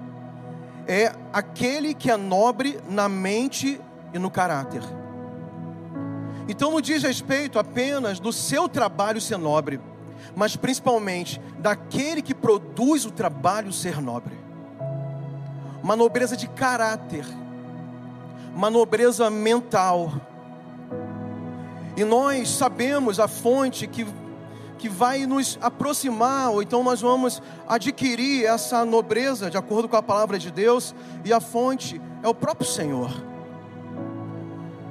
é 0.89 1.13
aquele 1.31 1.93
que 1.93 2.11
é 2.11 2.17
nobre 2.17 2.79
na 2.89 3.07
mente 3.07 3.79
e 4.13 4.19
no 4.19 4.29
caráter. 4.29 4.81
Então 6.49 6.71
não 6.71 6.81
diz 6.81 7.03
respeito 7.03 7.59
apenas 7.59 8.19
do 8.19 8.33
seu 8.33 8.67
trabalho 8.67 9.21
ser 9.21 9.37
nobre, 9.37 9.79
mas 10.35 10.55
principalmente 10.55 11.39
daquele 11.59 12.21
que 12.21 12.33
produz 12.33 13.05
o 13.05 13.11
trabalho 13.11 13.71
ser 13.71 14.01
nobre 14.01 14.49
uma 15.81 15.95
nobreza 15.95 16.35
de 16.35 16.47
caráter, 16.47 17.25
uma 18.55 18.69
nobreza 18.69 19.29
mental. 19.29 20.13
E 21.95 22.03
nós 22.03 22.49
sabemos 22.49 23.19
a 23.19 23.27
fonte 23.27 23.87
que, 23.87 24.05
que 24.79 24.89
vai 24.89 25.25
nos 25.27 25.59
aproximar, 25.61 26.49
ou 26.49 26.63
então 26.63 26.81
nós 26.83 27.01
vamos 27.01 27.41
adquirir 27.67 28.45
essa 28.45 28.85
nobreza 28.85 29.51
de 29.51 29.57
acordo 29.57 29.89
com 29.89 29.97
a 29.97 30.01
palavra 30.01 30.39
de 30.39 30.49
Deus, 30.49 30.95
e 31.23 31.33
a 31.33 31.41
fonte 31.41 32.01
é 32.23 32.27
o 32.27 32.33
próprio 32.33 32.67
Senhor. 32.67 33.11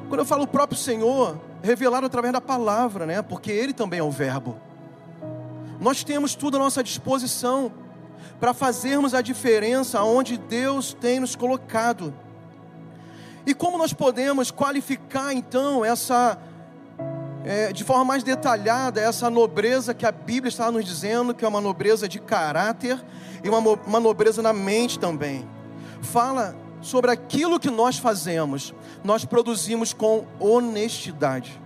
Quando 0.08 0.20
eu 0.20 0.26
falo 0.26 0.44
o 0.44 0.46
próprio 0.46 0.78
Senhor, 0.78 1.40
revelado 1.62 2.06
através 2.06 2.32
da 2.32 2.40
palavra, 2.40 3.06
né? 3.06 3.22
Porque 3.22 3.50
Ele 3.50 3.72
também 3.72 3.98
é 3.98 4.02
o 4.02 4.10
Verbo. 4.10 4.56
Nós 5.80 6.04
temos 6.04 6.34
tudo 6.34 6.58
à 6.58 6.60
nossa 6.60 6.82
disposição 6.82 7.72
para 8.38 8.52
fazermos 8.52 9.14
a 9.14 9.22
diferença 9.22 10.02
onde 10.02 10.36
Deus 10.36 10.92
tem 10.92 11.18
nos 11.18 11.34
colocado. 11.34 12.12
E 13.46 13.54
como 13.54 13.78
nós 13.78 13.94
podemos 13.94 14.50
qualificar 14.50 15.32
então 15.32 15.84
essa, 15.84 16.38
é, 17.48 17.72
de 17.72 17.82
forma 17.82 18.04
mais 18.04 18.22
detalhada, 18.22 19.00
essa 19.00 19.30
nobreza 19.30 19.94
que 19.94 20.04
a 20.04 20.12
Bíblia 20.12 20.50
está 20.50 20.70
nos 20.70 20.84
dizendo, 20.84 21.34
que 21.34 21.46
é 21.46 21.48
uma 21.48 21.62
nobreza 21.62 22.06
de 22.06 22.20
caráter 22.20 23.02
e 23.42 23.48
uma, 23.48 23.58
uma 23.58 23.98
nobreza 23.98 24.42
na 24.42 24.52
mente 24.52 24.98
também. 24.98 25.48
Fala 26.02 26.54
sobre 26.82 27.10
aquilo 27.10 27.58
que 27.58 27.70
nós 27.70 27.96
fazemos, 27.96 28.74
nós 29.02 29.24
produzimos 29.24 29.94
com 29.94 30.26
honestidade. 30.38 31.58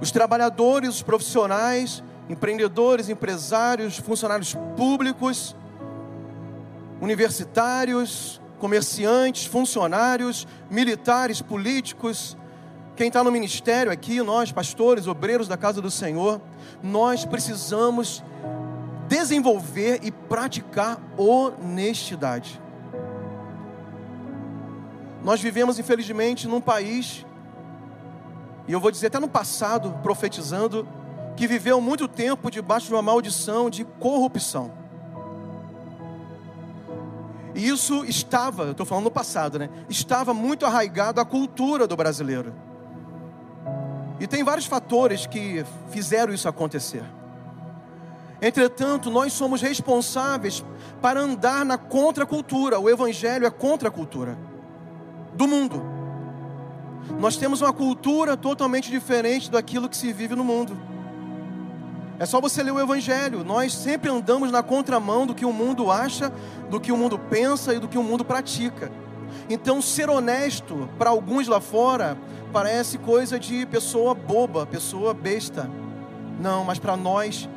Os 0.00 0.12
trabalhadores, 0.12 0.90
os 0.90 1.02
profissionais, 1.02 2.04
empreendedores, 2.28 3.08
empresários, 3.08 3.96
funcionários 3.96 4.56
públicos, 4.76 5.56
universitários, 7.00 8.40
comerciantes, 8.60 9.44
funcionários, 9.44 10.46
militares, 10.70 11.42
políticos, 11.42 12.36
quem 13.00 13.08
está 13.08 13.24
no 13.24 13.32
ministério 13.32 13.90
aqui, 13.90 14.20
nós, 14.20 14.52
pastores, 14.52 15.06
obreiros 15.06 15.48
da 15.48 15.56
casa 15.56 15.80
do 15.80 15.90
Senhor, 15.90 16.38
nós 16.82 17.24
precisamos 17.24 18.22
desenvolver 19.08 20.00
e 20.02 20.12
praticar 20.12 21.00
honestidade. 21.16 22.60
Nós 25.24 25.40
vivemos, 25.40 25.78
infelizmente, 25.78 26.46
num 26.46 26.60
país, 26.60 27.24
e 28.68 28.72
eu 28.74 28.78
vou 28.78 28.90
dizer 28.90 29.06
até 29.06 29.18
no 29.18 29.28
passado, 29.28 29.98
profetizando, 30.02 30.86
que 31.38 31.46
viveu 31.46 31.80
muito 31.80 32.06
tempo 32.06 32.50
debaixo 32.50 32.88
de 32.88 32.92
uma 32.92 33.00
maldição 33.00 33.70
de 33.70 33.82
corrupção. 33.82 34.72
E 37.54 37.66
isso 37.66 38.04
estava, 38.04 38.72
estou 38.72 38.84
falando 38.84 39.04
no 39.04 39.10
passado, 39.10 39.58
né? 39.58 39.70
Estava 39.88 40.34
muito 40.34 40.66
arraigado 40.66 41.18
à 41.18 41.24
cultura 41.24 41.86
do 41.86 41.96
brasileiro. 41.96 42.68
E 44.20 44.26
tem 44.26 44.44
vários 44.44 44.66
fatores 44.66 45.26
que 45.26 45.64
fizeram 45.90 46.32
isso 46.32 46.46
acontecer. 46.46 47.02
Entretanto, 48.40 49.10
nós 49.10 49.32
somos 49.32 49.60
responsáveis 49.60 50.64
para 51.00 51.20
andar 51.20 51.64
na 51.64 51.76
contracultura. 51.76 52.78
O 52.78 52.88
evangelho 52.88 53.46
é 53.46 53.50
contra 53.50 53.90
cultura 53.90 54.38
do 55.34 55.48
mundo. 55.48 55.82
Nós 57.18 57.36
temos 57.36 57.60
uma 57.60 57.72
cultura 57.72 58.36
totalmente 58.36 58.90
diferente 58.90 59.50
daquilo 59.50 59.88
que 59.88 59.96
se 59.96 60.12
vive 60.12 60.36
no 60.36 60.44
mundo. 60.44 60.76
É 62.18 62.26
só 62.26 62.38
você 62.38 62.62
ler 62.62 62.72
o 62.72 62.78
Evangelho. 62.78 63.42
Nós 63.42 63.72
sempre 63.72 64.10
andamos 64.10 64.52
na 64.52 64.62
contramão 64.62 65.26
do 65.26 65.34
que 65.34 65.46
o 65.46 65.52
mundo 65.54 65.90
acha, 65.90 66.30
do 66.68 66.78
que 66.78 66.92
o 66.92 66.96
mundo 66.96 67.18
pensa 67.18 67.74
e 67.74 67.78
do 67.78 67.88
que 67.88 67.96
o 67.96 68.02
mundo 68.02 68.26
pratica. 68.26 68.92
Então, 69.48 69.80
ser 69.80 70.08
honesto 70.08 70.88
para 70.98 71.10
alguns 71.10 71.48
lá 71.48 71.60
fora 71.60 72.16
parece 72.52 72.98
coisa 72.98 73.38
de 73.38 73.64
pessoa 73.66 74.14
boba, 74.14 74.66
pessoa 74.66 75.14
besta. 75.14 75.70
Não, 76.40 76.64
mas 76.64 76.78
para 76.78 76.96
nós 76.96 77.48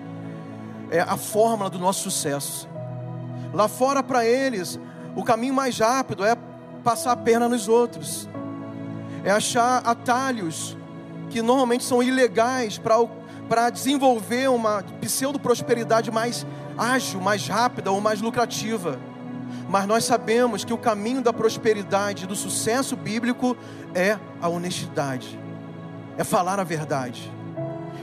é 0.91 0.99
a 0.99 1.17
fórmula 1.17 1.69
do 1.69 1.79
nosso 1.79 2.03
sucesso. 2.03 2.67
Lá 3.53 3.67
fora, 3.67 4.03
para 4.03 4.25
eles, 4.25 4.79
o 5.15 5.23
caminho 5.23 5.53
mais 5.53 5.79
rápido 5.79 6.25
é 6.25 6.35
passar 6.83 7.11
a 7.11 7.15
perna 7.15 7.47
nos 7.47 7.67
outros, 7.67 8.27
é 9.23 9.31
achar 9.31 9.77
atalhos 9.85 10.77
que 11.29 11.41
normalmente 11.41 11.83
são 11.83 12.03
ilegais 12.03 12.77
para 13.47 13.69
desenvolver 13.69 14.49
uma 14.49 14.83
pseudo-prosperidade 15.01 16.11
mais 16.11 16.45
ágil, 16.77 17.21
mais 17.21 17.47
rápida 17.47 17.91
ou 17.91 18.01
mais 18.01 18.21
lucrativa. 18.21 18.99
Mas 19.73 19.87
nós 19.87 20.05
sabemos 20.05 20.63
que 20.63 20.71
o 20.71 20.77
caminho 20.77 21.19
da 21.19 21.33
prosperidade, 21.33 22.27
do 22.27 22.35
sucesso 22.35 22.95
bíblico 22.95 23.57
é 23.95 24.19
a 24.39 24.47
honestidade, 24.47 25.39
é 26.15 26.23
falar 26.23 26.59
a 26.59 26.63
verdade. 26.63 27.33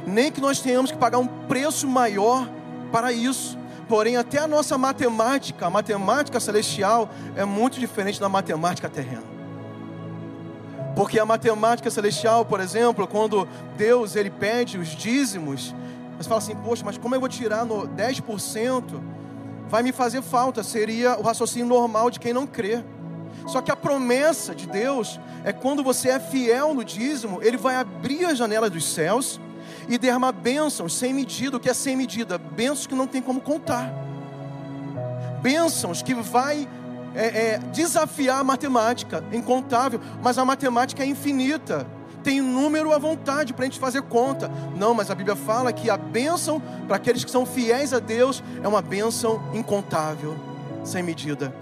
Nem 0.04 0.32
que 0.32 0.40
nós 0.40 0.58
tenhamos 0.58 0.90
que 0.90 0.98
pagar 0.98 1.18
um 1.18 1.28
preço 1.28 1.86
maior 1.86 2.50
para 2.90 3.12
isso. 3.12 3.56
Porém, 3.88 4.16
até 4.16 4.38
a 4.38 4.48
nossa 4.48 4.76
matemática, 4.76 5.64
a 5.64 5.70
matemática 5.70 6.40
celestial, 6.40 7.08
é 7.36 7.44
muito 7.44 7.78
diferente 7.78 8.18
da 8.18 8.28
matemática 8.28 8.88
terrena. 8.88 9.22
Porque 10.96 11.20
a 11.20 11.24
matemática 11.24 11.88
celestial, 11.88 12.44
por 12.44 12.58
exemplo, 12.58 13.06
quando 13.06 13.46
Deus 13.76 14.16
ele 14.16 14.28
pede 14.28 14.76
os 14.76 14.88
dízimos, 14.88 15.72
você 16.18 16.28
fala 16.28 16.38
assim: 16.40 16.56
"Poxa, 16.56 16.82
mas 16.84 16.98
como 16.98 17.14
eu 17.14 17.20
vou 17.20 17.28
tirar 17.28 17.64
no 17.64 17.86
10%? 17.86 19.00
Vai 19.70 19.82
me 19.82 19.92
fazer 19.92 20.20
falta". 20.20 20.62
Seria 20.62 21.18
o 21.18 21.22
raciocínio 21.22 21.66
normal 21.66 22.10
de 22.10 22.20
quem 22.20 22.32
não 22.32 22.46
crê. 22.46 22.84
Só 23.46 23.60
que 23.62 23.70
a 23.70 23.76
promessa 23.76 24.54
de 24.54 24.66
Deus 24.66 25.18
é 25.44 25.52
quando 25.52 25.82
você 25.82 26.10
é 26.10 26.20
fiel 26.20 26.74
no 26.74 26.84
dízimo, 26.84 27.40
ele 27.42 27.56
vai 27.56 27.76
abrir 27.76 28.26
a 28.26 28.34
janela 28.34 28.68
dos 28.68 28.84
céus 28.84 29.40
e 29.88 29.96
derramar 29.96 30.32
bênçãos 30.32 30.94
sem 30.94 31.14
medida. 31.14 31.56
O 31.56 31.60
que 31.60 31.70
é 31.70 31.74
sem 31.74 31.96
medida? 31.96 32.38
Bênçãos 32.38 32.86
que 32.86 32.94
não 32.94 33.06
tem 33.06 33.22
como 33.22 33.40
contar. 33.40 33.90
Bênçãos 35.40 36.02
que 36.02 36.14
vai 36.14 36.68
é, 37.14 37.54
é, 37.54 37.58
desafiar 37.72 38.40
a 38.40 38.44
matemática, 38.44 39.24
incontável, 39.32 40.00
mas 40.22 40.38
a 40.38 40.44
matemática 40.44 41.02
é 41.02 41.06
infinita. 41.06 41.86
Tem 42.22 42.40
número 42.40 42.92
à 42.92 42.98
vontade 42.98 43.52
para 43.52 43.64
a 43.64 43.68
gente 43.68 43.78
fazer 43.78 44.02
conta. 44.02 44.50
Não, 44.76 44.94
mas 44.94 45.10
a 45.10 45.14
Bíblia 45.14 45.36
fala 45.36 45.72
que 45.72 45.88
a 45.88 45.96
bênção 45.96 46.60
para 46.86 46.96
aqueles 46.96 47.24
que 47.24 47.30
são 47.30 47.46
fiéis 47.46 47.92
a 47.92 47.98
Deus 47.98 48.42
é 48.62 48.68
uma 48.68 48.82
bênção 48.82 49.42
incontável, 49.54 50.36
sem 50.84 51.02
medida. 51.02 51.54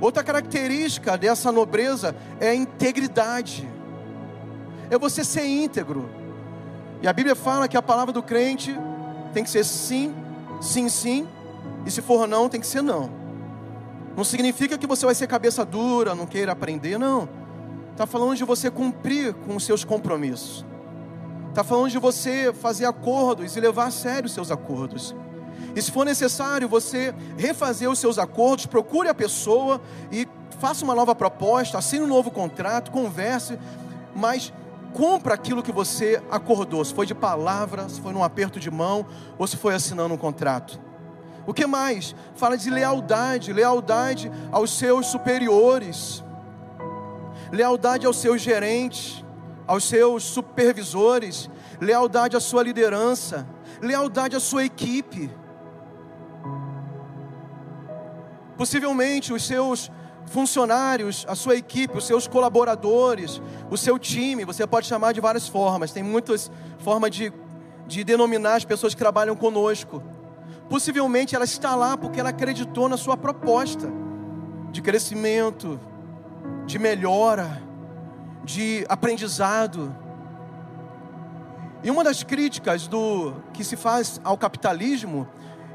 Outra 0.00 0.24
característica 0.24 1.18
dessa 1.18 1.52
nobreza 1.52 2.16
é 2.38 2.50
a 2.50 2.54
integridade. 2.54 3.68
É 4.88 4.98
você 4.98 5.22
ser 5.22 5.44
íntegro. 5.44 6.08
E 7.02 7.08
a 7.08 7.12
Bíblia 7.12 7.34
fala 7.34 7.68
que 7.68 7.76
a 7.76 7.82
palavra 7.82 8.12
do 8.12 8.22
crente 8.22 8.76
tem 9.32 9.44
que 9.44 9.50
ser 9.50 9.64
sim, 9.64 10.14
sim, 10.60 10.88
sim, 10.88 11.28
e 11.86 11.90
se 11.90 12.02
for 12.02 12.26
não, 12.26 12.48
tem 12.48 12.60
que 12.60 12.66
ser 12.66 12.82
não. 12.82 13.10
Não 14.16 14.24
significa 14.24 14.76
que 14.76 14.86
você 14.86 15.06
vai 15.06 15.14
ser 15.14 15.26
cabeça 15.26 15.64
dura, 15.64 16.14
não 16.14 16.26
queira 16.26 16.52
aprender, 16.52 16.98
não. 16.98 17.28
Está 17.92 18.06
falando 18.06 18.36
de 18.36 18.44
você 18.44 18.70
cumprir 18.70 19.34
com 19.34 19.56
os 19.56 19.64
seus 19.64 19.84
compromissos. 19.84 20.64
Está 21.48 21.64
falando 21.64 21.90
de 21.90 21.98
você 21.98 22.52
fazer 22.52 22.86
acordos 22.86 23.56
e 23.56 23.60
levar 23.60 23.86
a 23.86 23.90
sério 23.90 24.26
os 24.26 24.32
seus 24.32 24.50
acordos. 24.50 25.14
E 25.74 25.82
se 25.82 25.90
for 25.90 26.04
necessário 26.04 26.68
você 26.68 27.14
refazer 27.36 27.90
os 27.90 27.98
seus 27.98 28.18
acordos, 28.18 28.66
procure 28.66 29.08
a 29.08 29.14
pessoa 29.14 29.80
e 30.10 30.26
faça 30.58 30.84
uma 30.84 30.94
nova 30.94 31.14
proposta, 31.14 31.78
assine 31.78 32.04
um 32.04 32.08
novo 32.08 32.30
contrato, 32.30 32.90
converse, 32.90 33.58
mas 34.14 34.52
cumpra 34.92 35.34
aquilo 35.34 35.62
que 35.62 35.72
você 35.72 36.22
acordou. 36.30 36.84
Se 36.84 36.92
foi 36.92 37.06
de 37.06 37.14
palavra, 37.14 37.88
se 37.88 38.00
foi 38.00 38.12
num 38.12 38.24
aperto 38.24 38.58
de 38.58 38.70
mão 38.70 39.06
ou 39.38 39.46
se 39.46 39.56
foi 39.56 39.74
assinando 39.74 40.14
um 40.14 40.18
contrato. 40.18 40.80
O 41.46 41.54
que 41.54 41.66
mais? 41.66 42.14
Fala 42.34 42.56
de 42.56 42.70
lealdade, 42.70 43.52
lealdade 43.52 44.30
aos 44.52 44.76
seus 44.76 45.06
superiores, 45.06 46.22
lealdade 47.52 48.06
aos 48.06 48.16
seus 48.16 48.40
gerentes, 48.40 49.24
aos 49.66 49.84
seus 49.84 50.24
supervisores, 50.24 51.50
lealdade 51.80 52.36
à 52.36 52.40
sua 52.40 52.62
liderança, 52.62 53.46
lealdade 53.80 54.36
à 54.36 54.40
sua 54.40 54.64
equipe. 54.64 55.30
Possivelmente 58.56 59.32
os 59.32 59.46
seus 59.46 59.90
funcionários, 60.26 61.24
a 61.28 61.34
sua 61.34 61.56
equipe, 61.56 61.96
os 61.96 62.06
seus 62.06 62.28
colaboradores, 62.28 63.40
o 63.70 63.76
seu 63.76 63.98
time, 63.98 64.44
você 64.44 64.66
pode 64.66 64.86
chamar 64.86 65.12
de 65.12 65.20
várias 65.20 65.48
formas, 65.48 65.92
tem 65.92 66.02
muitas 66.02 66.50
formas 66.78 67.10
de, 67.10 67.32
de 67.86 68.04
denominar 68.04 68.56
as 68.56 68.64
pessoas 68.64 68.94
que 68.94 69.00
trabalham 69.00 69.34
conosco. 69.34 70.02
Possivelmente 70.68 71.34
ela 71.34 71.44
está 71.44 71.74
lá 71.74 71.96
porque 71.96 72.20
ela 72.20 72.30
acreditou 72.30 72.88
na 72.88 72.96
sua 72.96 73.16
proposta 73.16 73.90
de 74.70 74.80
crescimento, 74.80 75.80
de 76.66 76.78
melhora, 76.78 77.62
de 78.44 78.84
aprendizado. 78.88 79.94
E 81.82 81.90
uma 81.90 82.04
das 82.04 82.22
críticas 82.22 82.86
do 82.86 83.34
que 83.52 83.64
se 83.64 83.76
faz 83.76 84.20
ao 84.22 84.36
capitalismo 84.36 85.26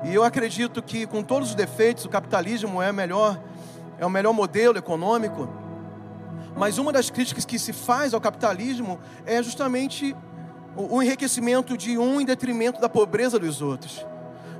e 0.04 0.14
eu 0.14 0.24
acredito 0.24 0.84
que 0.84 1.08
com 1.08 1.24
todos 1.24 1.50
os 1.50 1.56
defeitos, 1.56 2.06
o 2.06 2.10
capitalismo 2.10 2.82
é 2.82 2.92
melhor, 2.92 3.42
é 3.98 4.06
o 4.06 4.10
melhor 4.10 4.34
modelo 4.34 4.78
econômico. 4.78 5.50
Mas 6.56 6.78
uma 6.78 6.92
das 6.92 7.10
críticas 7.10 7.44
que 7.44 7.58
se 7.58 7.74
faz 7.74 8.14
ao 8.14 8.22
capitalismo 8.22 9.00
é 9.26 9.42
justamente 9.42 10.16
o 10.76 11.02
enriquecimento 11.02 11.78
de 11.78 11.98
um 11.98 12.20
em 12.20 12.26
detrimento 12.26 12.80
da 12.80 12.88
pobreza 12.90 13.40
dos 13.40 13.62
outros. 13.62 14.06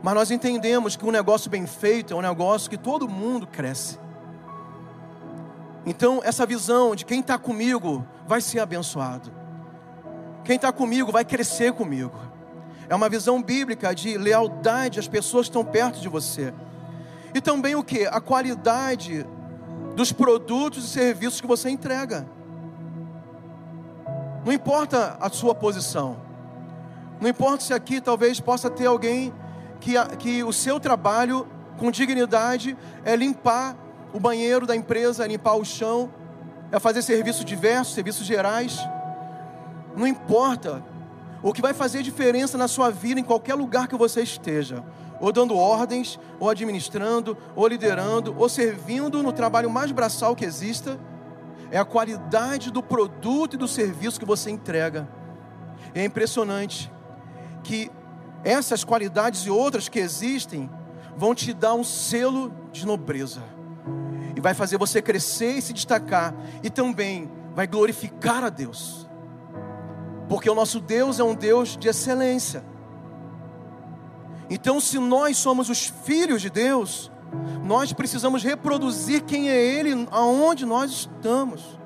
Mas 0.02 0.14
nós 0.14 0.32
entendemos 0.32 0.96
que 0.96 1.06
um 1.06 1.12
negócio 1.12 1.50
bem 1.50 1.68
feito 1.68 2.14
é 2.14 2.18
um 2.18 2.22
negócio 2.22 2.70
que 2.70 2.78
todo 2.78 3.08
mundo 3.08 3.46
cresce. 3.46 4.00
Então, 5.86 6.22
essa 6.24 6.46
visão 6.46 6.96
de 6.96 7.06
quem 7.06 7.20
está 7.20 7.38
comigo 7.38 8.06
vai 8.28 8.42
ser 8.42 8.60
abençoado, 8.60 9.32
quem 10.44 10.56
está 10.56 10.72
comigo 10.72 11.12
vai 11.12 11.24
crescer 11.24 11.74
comigo. 11.74 12.18
É 12.88 12.96
uma 12.96 13.10
visão 13.10 13.42
bíblica 13.42 13.94
de 13.94 14.18
lealdade 14.18 15.00
às 15.00 15.08
pessoas 15.08 15.48
que 15.48 15.50
estão 15.50 15.66
perto 15.66 16.00
de 16.00 16.08
você. 16.08 16.54
E 17.34 17.42
também 17.42 17.76
o 17.76 17.84
que? 17.84 18.06
A 18.06 18.22
qualidade 18.22 19.26
dos 19.96 20.12
produtos 20.12 20.86
e 20.86 20.88
serviços 20.88 21.42
que 21.42 21.48
você 21.48 21.70
entrega. 21.70 22.28
Não 24.46 24.54
importa 24.54 25.18
a 25.20 25.30
sua 25.30 25.56
posição. 25.56 26.18
Não 27.20 27.28
importa 27.28 27.64
se 27.64 27.74
aqui 27.74 28.00
talvez 28.00 28.40
possa 28.40 28.70
ter 28.70 28.86
alguém 28.86 29.34
que, 29.80 29.94
que 30.20 30.44
o 30.44 30.54
seu 30.54 30.80
trabalho 30.80 31.48
com 31.78 31.90
dignidade 31.90 32.78
é 33.04 33.16
limpar 33.16 33.76
o 34.16 34.20
banheiro 34.20 34.66
da 34.66 34.74
empresa, 34.74 35.26
é 35.26 35.28
limpar 35.28 35.56
o 35.56 35.66
chão, 35.66 36.10
é 36.72 36.80
fazer 36.80 37.02
serviços 37.02 37.44
diversos, 37.44 37.94
serviços 37.94 38.26
gerais. 38.26 38.80
Não 39.94 40.08
importa 40.08 40.82
o 41.44 41.52
que 41.52 41.62
vai 41.62 41.74
fazer 41.74 42.02
diferença 42.02 42.58
na 42.58 42.70
sua 42.70 42.90
vida 42.90 43.20
em 43.20 43.26
qualquer 43.26 43.56
lugar 43.56 43.90
que 43.90 43.98
você 43.98 44.22
esteja, 44.22 44.82
ou 45.20 45.34
dando 45.34 45.58
ordens, 45.58 46.18
ou 46.40 46.50
administrando, 46.50 47.38
ou 47.58 47.68
liderando, 47.68 48.34
ou 48.38 48.48
servindo 48.48 49.22
no 49.22 49.34
trabalho 49.34 49.70
mais 49.70 49.92
braçal 49.92 50.34
que 50.34 50.46
exista, 50.46 50.98
é 51.70 51.78
a 51.78 51.84
qualidade 51.84 52.72
do 52.72 52.82
produto 52.82 53.56
e 53.56 53.58
do 53.58 53.68
serviço 53.68 54.18
que 54.18 54.26
você 54.26 54.50
entrega. 54.50 55.10
É 55.94 56.06
impressionante 56.06 56.90
que 57.66 57.92
essas 58.46 58.82
qualidades 58.86 59.42
e 59.42 59.50
outras 59.50 59.90
que 59.90 60.00
existem 60.00 60.70
vão 61.18 61.36
te 61.36 61.54
dar 61.54 61.74
um 61.74 61.84
selo 61.84 62.50
de 62.72 62.86
nobreza 62.86 63.55
vai 64.46 64.54
fazer 64.54 64.78
você 64.78 65.02
crescer 65.02 65.54
e 65.54 65.62
se 65.64 65.74
destacar 65.74 66.32
e 66.62 66.70
também 66.70 67.32
vai 67.56 67.66
glorificar 67.66 68.44
a 68.44 68.50
Deus. 68.50 69.10
Porque 70.30 70.48
o 70.48 70.54
nosso 70.54 70.80
Deus 70.80 71.20
é 71.20 71.24
um 71.24 71.34
Deus 71.34 71.76
de 71.76 71.88
excelência. 71.88 72.64
Então, 74.48 74.80
se 74.80 75.00
nós 75.00 75.38
somos 75.38 75.68
os 75.68 75.88
filhos 75.88 76.44
de 76.44 76.52
Deus, 76.52 77.12
nós 77.64 77.92
precisamos 77.92 78.44
reproduzir 78.44 79.24
quem 79.24 79.50
é 79.50 79.58
Ele 79.58 80.08
aonde 80.12 80.64
nós 80.64 80.92
estamos. 80.92 81.80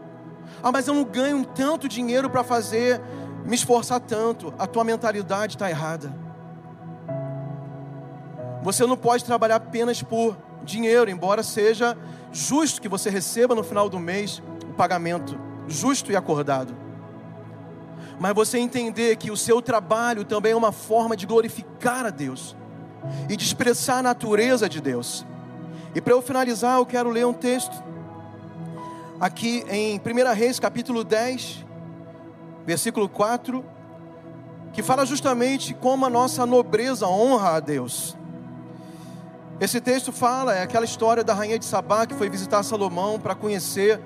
Ah, 0.62 0.70
mas 0.70 0.86
eu 0.86 0.94
não 0.94 1.06
ganho 1.06 1.46
tanto 1.46 1.88
dinheiro 1.88 2.30
para 2.30 2.44
fazer, 2.44 3.00
me 3.46 3.56
esforçar 3.56 4.02
tanto. 4.02 4.54
A 4.60 4.68
tua 4.68 4.84
mentalidade 4.84 5.56
está 5.56 5.70
errada. 5.70 6.14
Você 8.64 8.86
não 8.86 8.98
pode 8.98 9.24
trabalhar 9.24 9.56
apenas 9.56 10.04
por 10.04 10.49
dinheiro, 10.64 11.10
embora 11.10 11.44
seja 11.44 11.98
justo 12.32 12.82
que 12.82 12.90
você 12.90 13.10
receba 13.10 13.56
no 13.56 13.64
final 13.64 13.90
do 13.90 14.00
mês 14.00 14.42
o 14.64 14.74
pagamento, 14.74 15.40
justo 15.68 16.12
e 16.12 16.16
acordado 16.16 16.90
mas 18.20 18.34
você 18.34 18.60
entender 18.60 19.16
que 19.16 19.32
o 19.32 19.38
seu 19.38 19.62
trabalho 19.62 20.26
também 20.26 20.52
é 20.52 20.56
uma 20.56 20.74
forma 20.74 21.16
de 21.16 21.26
glorificar 21.26 22.06
a 22.06 22.10
Deus 22.10 22.56
e 23.30 23.38
de 23.38 23.46
expressar 23.46 24.00
a 24.00 24.04
natureza 24.04 24.68
de 24.68 24.82
Deus. 24.82 25.26
E 25.96 26.02
para 26.02 26.14
eu 26.14 26.22
finalizar, 26.22 26.78
eu 26.78 26.86
quero 26.86 27.10
ler 27.10 27.26
um 27.26 27.34
texto 27.34 27.82
aqui 29.20 29.64
em 29.70 30.00
1 30.00 30.34
Reis, 30.36 30.60
capítulo 30.60 31.06
10, 31.06 31.66
versículo 32.66 33.08
4, 33.08 33.64
que 34.74 34.84
fala 34.84 35.06
justamente 35.06 35.74
como 35.74 36.06
a 36.06 36.10
nossa 36.10 36.46
nobreza 36.46 37.08
honra 37.08 37.56
a 37.56 37.60
Deus. 37.62 38.18
Esse 39.62 39.82
texto 39.82 40.14
fala, 40.14 40.56
é 40.56 40.64
aquela 40.64 40.86
história 40.86 41.22
da 41.22 41.34
rainha 41.34 41.60
de 41.60 41.66
Sabá 41.66 42.06
que 42.06 42.14
foi 42.14 42.30
visitar 42.30 42.64
Salomão 42.64 43.20
para 43.20 43.36
conhecer 43.36 44.00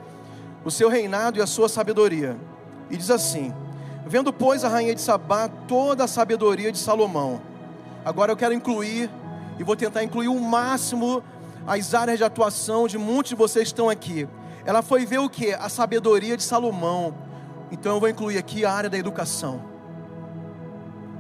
o 0.66 0.72
seu 0.72 0.90
reinado 0.90 1.38
e 1.38 1.42
a 1.44 1.46
sua 1.46 1.70
sabedoria. 1.70 2.36
E 2.90 2.98
diz 2.98 3.12
assim: 3.12 3.54
Vendo, 4.08 4.34
pois, 4.34 4.64
a 4.64 4.70
rainha 4.70 4.96
de 4.96 5.02
Sabá 5.02 5.48
toda 5.48 6.06
a 6.06 6.08
sabedoria 6.08 6.72
de 6.72 6.80
Salomão. 6.80 7.40
Agora 8.04 8.32
eu 8.32 8.36
quero 8.36 8.54
incluir, 8.54 9.12
e 9.60 9.64
vou 9.64 9.76
tentar 9.76 10.04
incluir 10.04 10.28
o 10.28 10.40
máximo 10.40 11.24
as 11.68 11.94
áreas 11.94 12.18
de 12.18 12.24
atuação 12.24 12.88
de 12.88 12.98
muitos 12.98 13.30
de 13.30 13.36
vocês 13.36 13.66
que 13.66 13.74
estão 13.74 13.90
aqui. 13.90 14.28
Ela 14.66 14.82
foi 14.82 15.06
ver 15.06 15.20
o 15.20 15.30
que? 15.30 15.54
A 15.54 15.70
sabedoria 15.70 16.36
de 16.36 16.44
Salomão. 16.44 17.14
Então 17.72 17.94
eu 17.94 18.00
vou 18.00 18.10
incluir 18.10 18.40
aqui 18.40 18.66
a 18.66 18.72
área 18.72 18.90
da 18.90 18.98
educação. 18.98 19.73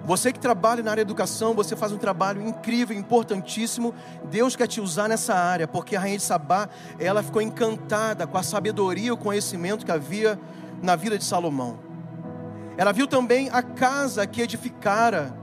Você 0.03 0.33
que 0.33 0.39
trabalha 0.39 0.83
na 0.83 0.91
área 0.91 1.05
da 1.05 1.09
educação, 1.09 1.53
você 1.53 1.77
faz 1.77 1.93
um 1.93 1.97
trabalho 1.97 2.45
incrível, 2.45 2.97
importantíssimo. 2.97 3.93
Deus 4.25 4.55
quer 4.55 4.67
te 4.67 4.81
usar 4.81 5.07
nessa 5.07 5.33
área, 5.33 5.65
porque 5.65 5.95
a 5.95 5.99
rainha 5.99 6.17
de 6.17 6.23
Sabá, 6.23 6.67
ela 6.99 7.23
ficou 7.23 7.41
encantada 7.41 8.27
com 8.27 8.37
a 8.37 8.43
sabedoria 8.43 9.07
e 9.07 9.11
o 9.11 9.17
conhecimento 9.17 9.85
que 9.85 9.91
havia 9.91 10.37
na 10.81 10.97
vida 10.97 11.17
de 11.17 11.23
Salomão. 11.23 11.79
Ela 12.75 12.91
viu 12.91 13.07
também 13.07 13.49
a 13.49 13.61
casa 13.61 14.27
que 14.27 14.41
edificara. 14.41 15.33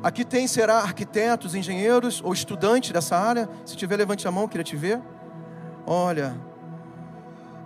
Aqui 0.00 0.24
tem, 0.24 0.46
será 0.46 0.76
arquitetos, 0.78 1.56
engenheiros 1.56 2.22
ou 2.24 2.32
estudantes 2.32 2.92
dessa 2.92 3.16
área? 3.16 3.48
Se 3.64 3.76
tiver, 3.76 3.96
levante 3.96 4.28
a 4.28 4.30
mão, 4.30 4.46
queria 4.46 4.62
te 4.62 4.76
ver. 4.76 5.00
Olha, 5.84 6.36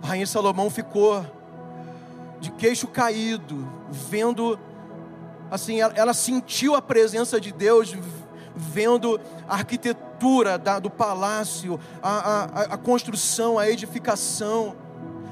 a 0.01 0.07
rainha 0.07 0.25
Salomão 0.25 0.69
ficou 0.71 1.23
de 2.39 2.49
queixo 2.51 2.87
caído, 2.87 3.67
vendo, 3.89 4.57
assim, 5.53 5.79
ela, 5.79 5.93
ela 5.95 6.13
sentiu 6.15 6.73
a 6.73 6.81
presença 6.81 7.39
de 7.39 7.51
Deus, 7.51 7.95
vendo 8.55 9.21
a 9.47 9.53
arquitetura 9.53 10.57
da, 10.57 10.79
do 10.79 10.89
palácio, 10.89 11.79
a, 12.01 12.09
a, 12.09 12.61
a 12.73 12.77
construção, 12.77 13.59
a 13.59 13.69
edificação, 13.69 14.75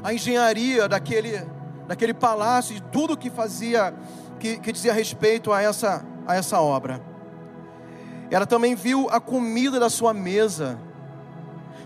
a 0.04 0.14
engenharia 0.14 0.88
daquele 0.88 1.44
daquele 1.88 2.14
palácio, 2.14 2.76
de 2.76 2.82
tudo 2.84 3.18
que 3.18 3.30
fazia, 3.30 3.94
que, 4.40 4.58
que 4.60 4.72
dizia 4.72 4.94
respeito 4.94 5.52
a 5.52 5.62
essa, 5.62 6.06
a 6.26 6.36
essa 6.36 6.62
obra. 6.62 7.02
Ela 8.30 8.46
também 8.46 8.76
viu 8.76 9.10
a 9.10 9.20
comida 9.20 9.78
da 9.78 9.90
sua 9.90 10.14
mesa, 10.14 10.80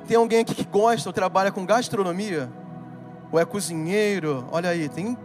Tem 0.07 0.15
alguém 0.15 0.41
aqui 0.41 0.53
que 0.53 0.65
gosta 0.65 1.09
ou 1.09 1.13
trabalha 1.13 1.51
com 1.51 1.65
gastronomia? 1.65 2.51
Ou 3.31 3.39
é 3.39 3.45
cozinheiro? 3.45 4.45
Olha 4.51 4.69
aí, 4.69 4.87
tem 4.87 5.17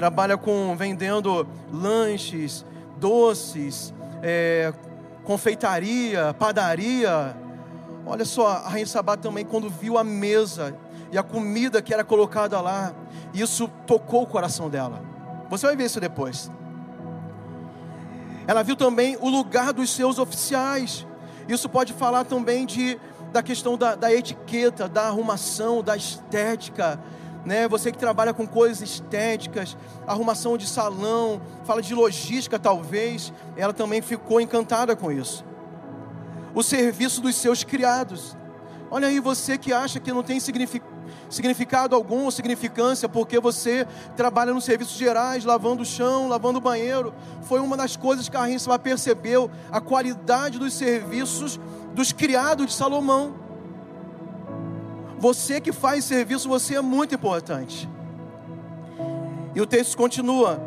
trabalha 0.00 0.38
com 0.38 0.74
vendendo 0.74 1.46
lanches, 1.70 2.64
doces, 2.96 3.92
é, 4.22 4.72
confeitaria, 5.24 6.34
padaria. 6.38 7.36
Olha 8.06 8.24
só, 8.24 8.46
a 8.46 8.68
Rainha 8.70 8.86
Sabá 8.86 9.18
também, 9.18 9.44
quando 9.44 9.68
viu 9.68 9.98
a 9.98 10.02
mesa 10.02 10.74
e 11.12 11.18
a 11.18 11.22
comida 11.22 11.82
que 11.82 11.92
era 11.92 12.02
colocada 12.02 12.58
lá, 12.62 12.94
isso 13.34 13.68
tocou 13.86 14.22
o 14.22 14.26
coração 14.26 14.70
dela. 14.70 15.02
Você 15.50 15.66
vai 15.66 15.76
ver 15.76 15.84
isso 15.84 16.00
depois. 16.00 16.50
Ela 18.46 18.62
viu 18.62 18.76
também 18.76 19.18
o 19.20 19.28
lugar 19.28 19.74
dos 19.74 19.90
seus 19.90 20.18
oficiais. 20.18 21.06
Isso 21.46 21.68
pode 21.68 21.92
falar 21.92 22.24
também 22.24 22.64
de, 22.64 22.98
da 23.34 23.42
questão 23.42 23.76
da, 23.76 23.96
da 23.96 24.10
etiqueta, 24.10 24.88
da 24.88 25.08
arrumação, 25.08 25.82
da 25.82 25.94
estética. 25.94 26.98
Né? 27.44 27.66
Você 27.68 27.90
que 27.90 27.98
trabalha 27.98 28.34
com 28.34 28.46
coisas 28.46 28.80
estéticas, 28.82 29.76
arrumação 30.06 30.58
de 30.58 30.66
salão, 30.66 31.40
fala 31.64 31.80
de 31.80 31.94
logística 31.94 32.58
talvez, 32.58 33.32
ela 33.56 33.72
também 33.72 34.02
ficou 34.02 34.40
encantada 34.40 34.94
com 34.94 35.10
isso. 35.10 35.44
O 36.54 36.62
serviço 36.62 37.20
dos 37.20 37.36
seus 37.36 37.64
criados. 37.64 38.36
Olha 38.90 39.06
aí 39.06 39.20
você 39.20 39.56
que 39.56 39.72
acha 39.72 40.00
que 40.00 40.12
não 40.12 40.22
tem 40.22 40.40
significado 40.40 41.94
algum 41.94 42.24
ou 42.24 42.30
significância, 42.30 43.08
porque 43.08 43.38
você 43.38 43.86
trabalha 44.16 44.52
nos 44.52 44.64
serviços 44.64 44.98
gerais, 44.98 45.44
lavando 45.44 45.82
o 45.82 45.86
chão, 45.86 46.28
lavando 46.28 46.58
o 46.58 46.60
banheiro. 46.60 47.14
Foi 47.42 47.60
uma 47.60 47.76
das 47.76 47.96
coisas 47.96 48.28
que 48.28 48.36
a 48.36 48.44
Rínsula 48.44 48.80
percebeu, 48.80 49.48
a 49.70 49.80
qualidade 49.80 50.58
dos 50.58 50.74
serviços 50.74 51.60
dos 51.94 52.12
criados 52.12 52.66
de 52.66 52.72
Salomão. 52.72 53.49
Você 55.20 55.60
que 55.60 55.70
faz 55.70 56.06
serviço, 56.06 56.48
você 56.48 56.76
é 56.76 56.80
muito 56.80 57.14
importante. 57.14 57.86
E 59.54 59.60
o 59.60 59.66
texto 59.66 59.94
continua. 59.94 60.58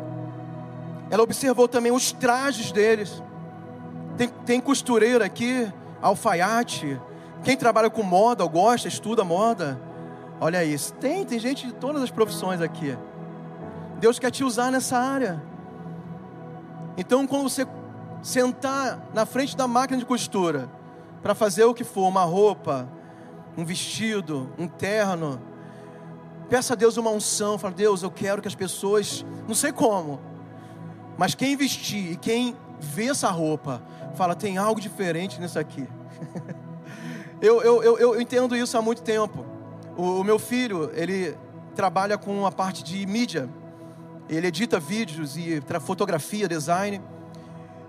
Ela 1.10 1.24
observou 1.24 1.66
também 1.66 1.90
os 1.90 2.12
trajes 2.12 2.70
deles. 2.70 3.20
Tem, 4.16 4.28
tem 4.28 4.60
costureira 4.60 5.24
aqui, 5.24 5.70
alfaiate. 6.00 7.00
Quem 7.42 7.56
trabalha 7.56 7.90
com 7.90 8.04
moda, 8.04 8.46
gosta, 8.46 8.86
estuda 8.86 9.24
moda. 9.24 9.80
Olha 10.40 10.64
isso. 10.64 10.92
Tem, 10.94 11.24
tem 11.24 11.38
gente 11.40 11.66
de 11.66 11.72
todas 11.72 12.00
as 12.00 12.10
profissões 12.12 12.60
aqui. 12.60 12.96
Deus 13.98 14.20
quer 14.20 14.30
te 14.30 14.44
usar 14.44 14.70
nessa 14.70 14.96
área. 14.96 15.42
Então, 16.96 17.26
quando 17.26 17.50
você 17.50 17.66
sentar 18.22 19.00
na 19.12 19.26
frente 19.26 19.56
da 19.56 19.66
máquina 19.66 19.98
de 19.98 20.06
costura 20.06 20.70
para 21.22 21.34
fazer 21.34 21.64
o 21.64 21.74
que 21.74 21.82
for, 21.82 22.06
uma 22.06 22.22
roupa, 22.22 22.88
um 23.56 23.64
vestido, 23.64 24.50
um 24.58 24.66
terno, 24.66 25.40
peça 26.48 26.74
a 26.74 26.76
Deus 26.76 26.96
uma 26.96 27.10
unção, 27.10 27.58
fala: 27.58 27.74
"Deus, 27.74 28.02
eu 28.02 28.10
quero 28.10 28.42
que 28.42 28.48
as 28.48 28.54
pessoas, 28.54 29.24
não 29.46 29.54
sei 29.54 29.72
como, 29.72 30.20
mas 31.16 31.34
quem 31.34 31.56
vestir 31.56 32.12
e 32.12 32.16
quem 32.16 32.56
vê 32.80 33.06
essa 33.06 33.30
roupa, 33.30 33.82
fala: 34.14 34.34
tem 34.34 34.58
algo 34.58 34.80
diferente 34.80 35.40
nisso 35.40 35.58
aqui". 35.58 35.86
eu, 37.40 37.62
eu, 37.62 37.82
eu, 37.82 37.98
eu 37.98 38.20
entendo 38.20 38.56
isso 38.56 38.76
há 38.76 38.82
muito 38.82 39.02
tempo. 39.02 39.44
O, 39.96 40.20
o 40.20 40.24
meu 40.24 40.38
filho, 40.38 40.90
ele 40.94 41.36
trabalha 41.74 42.16
com 42.16 42.46
a 42.46 42.52
parte 42.52 42.82
de 42.82 43.04
mídia. 43.06 43.48
Ele 44.28 44.46
edita 44.46 44.80
vídeos 44.80 45.36
e 45.36 45.62
fotografia, 45.80 46.48
design. 46.48 47.00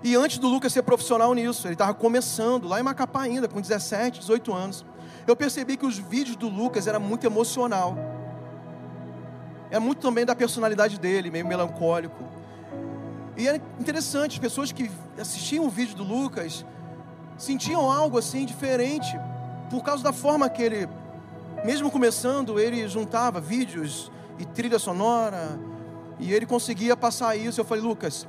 E 0.03 0.15
antes 0.15 0.37
do 0.37 0.47
Lucas 0.47 0.73
ser 0.73 0.83
profissional 0.83 1.33
nisso, 1.33 1.65
ele 1.65 1.73
estava 1.73 1.93
começando 1.93 2.67
lá 2.67 2.79
em 2.79 2.83
Macapá 2.83 3.21
ainda, 3.21 3.47
com 3.47 3.61
17, 3.61 4.19
18 4.19 4.53
anos. 4.53 4.85
Eu 5.27 5.35
percebi 5.35 5.75
que 5.77 5.85
os 5.85 5.97
vídeos 5.97 6.35
do 6.35 6.47
Lucas 6.47 6.87
eram 6.87 6.99
muito 6.99 7.25
emocional. 7.25 7.97
É 9.71 9.79
muito 9.79 9.99
também 9.99 10.25
da 10.25 10.35
personalidade 10.35 10.99
dele, 10.99 11.31
meio 11.31 11.47
melancólico. 11.47 12.23
E 13.35 13.47
é 13.47 13.59
interessante, 13.79 14.33
as 14.33 14.39
pessoas 14.39 14.71
que 14.71 14.89
assistiam 15.19 15.65
o 15.65 15.69
vídeo 15.69 15.95
do 15.95 16.03
Lucas 16.03 16.65
sentiam 17.37 17.91
algo 17.91 18.17
assim 18.17 18.45
diferente 18.45 19.19
por 19.69 19.83
causa 19.83 20.03
da 20.03 20.13
forma 20.13 20.49
que 20.49 20.61
ele 20.61 20.87
mesmo 21.65 21.89
começando, 21.89 22.59
ele 22.59 22.87
juntava 22.87 23.41
vídeos 23.41 24.11
e 24.37 24.45
trilha 24.45 24.77
sonora, 24.77 25.59
e 26.19 26.31
ele 26.31 26.45
conseguia 26.45 26.95
passar 26.95 27.35
isso. 27.35 27.59
Eu 27.59 27.65
falei, 27.65 27.83
Lucas, 27.83 28.27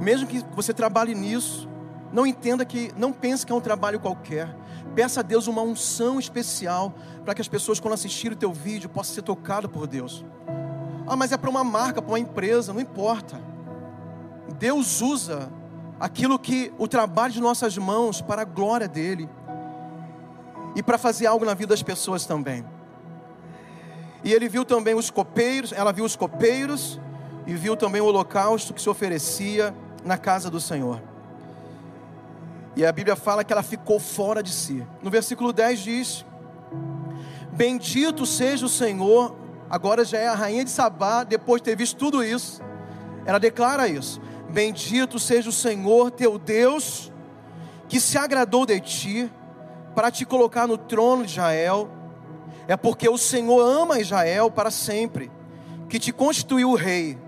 mesmo 0.00 0.28
que 0.28 0.44
você 0.54 0.72
trabalhe 0.72 1.14
nisso, 1.14 1.68
não 2.12 2.24
entenda 2.24 2.64
que, 2.64 2.92
não 2.96 3.12
pense 3.12 3.44
que 3.44 3.52
é 3.52 3.54
um 3.54 3.60
trabalho 3.60 3.98
qualquer. 3.98 4.54
Peça 4.94 5.20
a 5.20 5.22
Deus 5.22 5.46
uma 5.46 5.62
unção 5.62 6.18
especial 6.18 6.94
para 7.24 7.34
que 7.34 7.40
as 7.40 7.48
pessoas, 7.48 7.80
quando 7.80 7.94
assistirem 7.94 8.36
o 8.36 8.38
teu 8.38 8.52
vídeo, 8.52 8.88
possam 8.88 9.14
ser 9.14 9.22
tocadas 9.22 9.70
por 9.70 9.86
Deus. 9.86 10.24
Ah, 11.06 11.16
mas 11.16 11.32
é 11.32 11.36
para 11.36 11.50
uma 11.50 11.64
marca, 11.64 12.00
para 12.00 12.12
uma 12.12 12.18
empresa, 12.18 12.72
não 12.72 12.80
importa. 12.80 13.40
Deus 14.58 15.00
usa 15.00 15.50
aquilo 15.98 16.38
que 16.38 16.72
o 16.78 16.86
trabalho 16.86 17.32
de 17.32 17.40
nossas 17.40 17.76
mãos 17.78 18.20
para 18.20 18.42
a 18.42 18.44
glória 18.44 18.88
dele 18.88 19.28
e 20.74 20.82
para 20.82 20.98
fazer 20.98 21.26
algo 21.26 21.44
na 21.44 21.54
vida 21.54 21.68
das 21.68 21.82
pessoas 21.82 22.26
também. 22.26 22.64
E 24.24 24.32
ele 24.32 24.48
viu 24.48 24.64
também 24.64 24.94
os 24.94 25.10
copeiros, 25.10 25.72
ela 25.72 25.92
viu 25.92 26.04
os 26.04 26.16
copeiros 26.16 27.00
e 27.46 27.54
viu 27.54 27.76
também 27.76 28.00
o 28.00 28.06
holocausto 28.06 28.72
que 28.72 28.80
se 28.80 28.88
oferecia 28.88 29.74
na 30.04 30.16
casa 30.16 30.48
do 30.48 30.60
Senhor. 30.60 31.11
E 32.74 32.86
a 32.86 32.92
Bíblia 32.92 33.16
fala 33.16 33.44
que 33.44 33.52
ela 33.52 33.62
ficou 33.62 34.00
fora 34.00 34.42
de 34.42 34.50
si. 34.50 34.86
No 35.02 35.10
versículo 35.10 35.52
10 35.52 35.80
diz: 35.80 36.26
Bendito 37.52 38.24
seja 38.24 38.64
o 38.64 38.68
Senhor, 38.68 39.36
agora 39.68 40.04
já 40.04 40.18
é 40.18 40.28
a 40.28 40.34
rainha 40.34 40.64
de 40.64 40.70
Sabá, 40.70 41.22
depois 41.22 41.60
de 41.60 41.66
ter 41.66 41.76
visto 41.76 41.96
tudo 41.96 42.24
isso, 42.24 42.62
ela 43.26 43.38
declara 43.38 43.88
isso: 43.88 44.20
Bendito 44.50 45.18
seja 45.18 45.50
o 45.50 45.52
Senhor 45.52 46.10
teu 46.10 46.38
Deus, 46.38 47.12
que 47.88 48.00
se 48.00 48.16
agradou 48.16 48.64
de 48.64 48.80
ti 48.80 49.30
para 49.94 50.10
te 50.10 50.24
colocar 50.24 50.66
no 50.66 50.78
trono 50.78 51.24
de 51.24 51.32
Israel, 51.32 51.90
é 52.66 52.76
porque 52.76 53.06
o 53.08 53.18
Senhor 53.18 53.60
ama 53.60 54.00
Israel 54.00 54.50
para 54.50 54.70
sempre, 54.70 55.30
que 55.90 55.98
te 55.98 56.10
constituiu 56.10 56.74
rei 56.74 57.18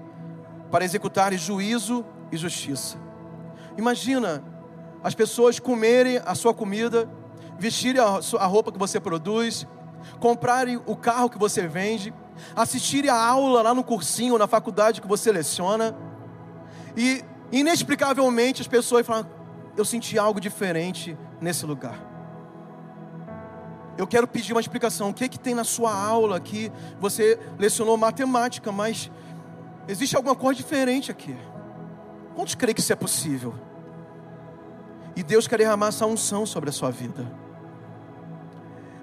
para 0.71 0.85
executar 0.85 1.35
juízo 1.35 2.03
e 2.33 2.37
justiça. 2.39 2.97
Imagina 3.77 4.43
as 5.05 5.15
pessoas 5.15 5.61
comerem 5.61 6.21
a 6.25 6.35
sua 6.35 6.53
comida, 6.53 7.09
vestirem 7.59 8.03
a 8.03 8.47
roupa 8.47 8.73
que 8.73 8.79
você 8.79 8.99
produz, 8.99 9.67
comprarem 10.19 10.81
o 10.87 10.97
carro 10.97 11.31
que 11.31 11.39
você 11.39 11.69
vende, 11.69 12.13
assistirem 12.57 13.11
a 13.11 13.15
aula 13.17 13.63
lá 13.63 13.73
no 13.73 13.85
cursinho, 13.85 14.37
na 14.37 14.49
faculdade 14.49 15.01
que 15.01 15.07
você 15.07 15.31
leciona, 15.31 15.97
e 16.97 17.23
inexplicavelmente 17.53 18.61
as 18.61 18.67
pessoas 18.67 19.07
falam: 19.07 19.31
Eu 19.77 19.85
senti 19.85 20.19
algo 20.19 20.41
diferente 20.41 21.17
nesse 21.41 21.65
lugar 21.65 22.15
eu 23.97 24.07
quero 24.07 24.27
pedir 24.27 24.53
uma 24.53 24.61
explicação. 24.61 25.11
O 25.11 25.15
que, 25.15 25.25
é 25.25 25.29
que 25.29 25.39
tem 25.39 25.55
na 25.55 25.65
sua 25.65 25.95
aula 25.95 26.37
aqui? 26.37 26.71
Você 27.01 27.39
lecionou 27.59 27.97
matemática, 27.97 28.73
mas 28.73 29.11
existe 29.89 30.17
alguma 30.17 30.35
coisa 30.35 30.57
diferente 30.57 31.11
aqui. 31.11 31.37
Quantos 32.35 32.55
creem 32.55 32.75
que 32.75 32.81
isso 32.81 32.93
é 32.93 32.97
possível? 32.97 33.55
E 35.17 35.23
Deus 35.23 35.47
quer 35.47 35.59
derramar 35.59 35.89
essa 35.89 36.07
unção 36.07 36.45
sobre 36.45 36.71
a 36.71 36.73
sua 36.73 36.91
vida. 36.91 37.31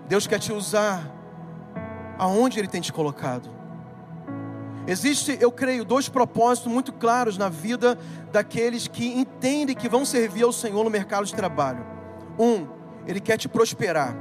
Deus 0.08 0.28
quer 0.28 0.40
te 0.40 0.52
usar 0.52 1.10
aonde 2.18 2.60
Ele 2.60 2.68
tem 2.68 2.82
te 2.82 2.92
colocado. 2.92 3.50
Existe, 4.88 5.38
eu 5.40 5.52
creio, 5.52 5.86
dois 5.86 6.10
propósitos 6.10 6.72
muito 6.72 6.92
claros 6.92 7.38
na 7.38 7.50
vida 7.50 7.98
daqueles 8.32 8.88
que 8.88 9.08
entendem 9.08 9.76
que 9.76 9.88
vão 9.88 10.04
servir 10.04 10.44
ao 10.44 10.52
Senhor 10.52 10.84
no 10.84 10.90
mercado 10.90 11.26
de 11.26 11.34
trabalho. 11.34 11.86
Um, 12.38 12.68
Ele 13.08 13.22
quer 13.22 13.38
te 13.38 13.48
prosperar 13.48 14.16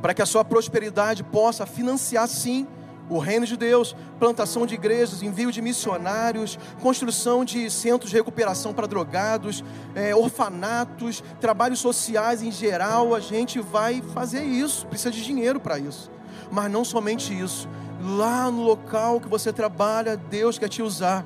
para 0.00 0.14
que 0.14 0.22
a 0.22 0.26
sua 0.26 0.44
prosperidade 0.44 1.24
possa 1.24 1.66
financiar 1.66 2.28
sim 2.28 2.66
o 3.08 3.18
reino 3.18 3.46
de 3.46 3.56
Deus, 3.56 3.96
plantação 4.18 4.66
de 4.66 4.74
igrejas, 4.74 5.22
envio 5.22 5.50
de 5.50 5.62
missionários, 5.62 6.58
construção 6.80 7.44
de 7.44 7.70
centros 7.70 8.10
de 8.10 8.16
recuperação 8.16 8.72
para 8.72 8.86
drogados, 8.86 9.64
é, 9.94 10.14
orfanatos, 10.14 11.22
trabalhos 11.40 11.78
sociais 11.78 12.42
em 12.42 12.52
geral, 12.52 13.14
a 13.14 13.20
gente 13.20 13.60
vai 13.60 14.02
fazer 14.14 14.42
isso, 14.42 14.86
precisa 14.86 15.10
de 15.10 15.24
dinheiro 15.24 15.58
para 15.58 15.78
isso. 15.78 16.10
Mas 16.50 16.70
não 16.70 16.84
somente 16.84 17.38
isso, 17.38 17.68
lá 18.00 18.50
no 18.50 18.62
local 18.62 19.20
que 19.20 19.28
você 19.28 19.52
trabalha, 19.52 20.16
Deus 20.16 20.58
quer 20.58 20.68
te 20.68 20.82
usar. 20.82 21.24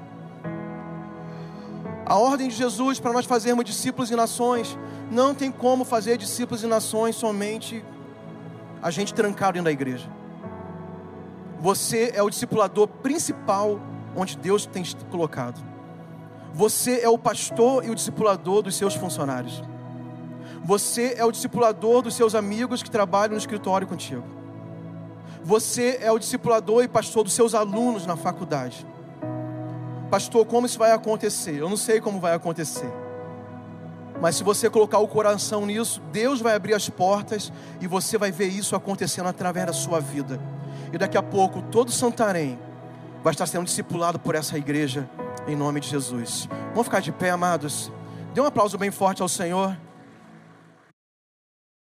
A 2.04 2.16
ordem 2.16 2.48
de 2.48 2.54
Jesus 2.54 2.98
para 3.00 3.12
nós 3.12 3.26
fazermos 3.26 3.64
discípulos 3.64 4.10
e 4.10 4.16
nações, 4.16 4.78
não 5.10 5.34
tem 5.34 5.50
como 5.50 5.84
fazer 5.84 6.16
discípulos 6.16 6.62
e 6.62 6.66
nações 6.66 7.16
somente 7.16 7.84
a 8.82 8.90
gente 8.90 9.14
trancado 9.14 9.52
dentro 9.52 9.66
da 9.66 9.72
igreja. 9.72 10.21
Você 11.62 12.10
é 12.12 12.20
o 12.20 12.28
discipulador 12.28 12.88
principal 12.88 13.78
onde 14.16 14.36
Deus 14.36 14.66
tem 14.66 14.82
te 14.82 14.96
colocado. 15.04 15.64
Você 16.52 16.98
é 16.98 17.08
o 17.08 17.16
pastor 17.16 17.84
e 17.84 17.90
o 17.90 17.94
discipulador 17.94 18.62
dos 18.62 18.74
seus 18.74 18.96
funcionários. 18.96 19.62
Você 20.64 21.14
é 21.16 21.24
o 21.24 21.30
discipulador 21.30 22.02
dos 22.02 22.14
seus 22.16 22.34
amigos 22.34 22.82
que 22.82 22.90
trabalham 22.90 23.34
no 23.34 23.38
escritório 23.38 23.86
contigo. 23.86 24.24
Você 25.44 26.00
é 26.02 26.10
o 26.10 26.18
discipulador 26.18 26.82
e 26.82 26.88
pastor 26.88 27.22
dos 27.22 27.32
seus 27.32 27.54
alunos 27.54 28.06
na 28.06 28.16
faculdade. 28.16 28.84
Pastor, 30.10 30.44
como 30.44 30.66
isso 30.66 30.80
vai 30.80 30.90
acontecer? 30.90 31.60
Eu 31.60 31.68
não 31.68 31.76
sei 31.76 32.00
como 32.00 32.18
vai 32.18 32.34
acontecer. 32.34 32.92
Mas 34.20 34.34
se 34.34 34.42
você 34.42 34.68
colocar 34.68 34.98
o 34.98 35.06
coração 35.06 35.64
nisso, 35.64 36.02
Deus 36.10 36.40
vai 36.40 36.56
abrir 36.56 36.74
as 36.74 36.88
portas 36.88 37.52
e 37.80 37.86
você 37.86 38.18
vai 38.18 38.32
ver 38.32 38.48
isso 38.48 38.74
acontecendo 38.74 39.28
através 39.28 39.66
da 39.66 39.72
sua 39.72 40.00
vida. 40.00 40.40
E 40.92 40.98
daqui 40.98 41.16
a 41.16 41.22
pouco 41.22 41.62
todo 41.62 41.90
Santarém 41.90 42.58
vai 43.22 43.32
estar 43.32 43.46
sendo 43.46 43.64
discipulado 43.64 44.18
por 44.18 44.34
essa 44.34 44.58
igreja 44.58 45.08
em 45.46 45.56
nome 45.56 45.80
de 45.80 45.88
Jesus. 45.88 46.48
Vamos 46.70 46.84
ficar 46.84 47.00
de 47.00 47.10
pé, 47.10 47.30
amados. 47.30 47.90
Dê 48.34 48.40
um 48.40 48.46
aplauso 48.46 48.76
bem 48.76 48.90
forte 48.90 49.22
ao 49.22 49.28
Senhor. 49.28 49.76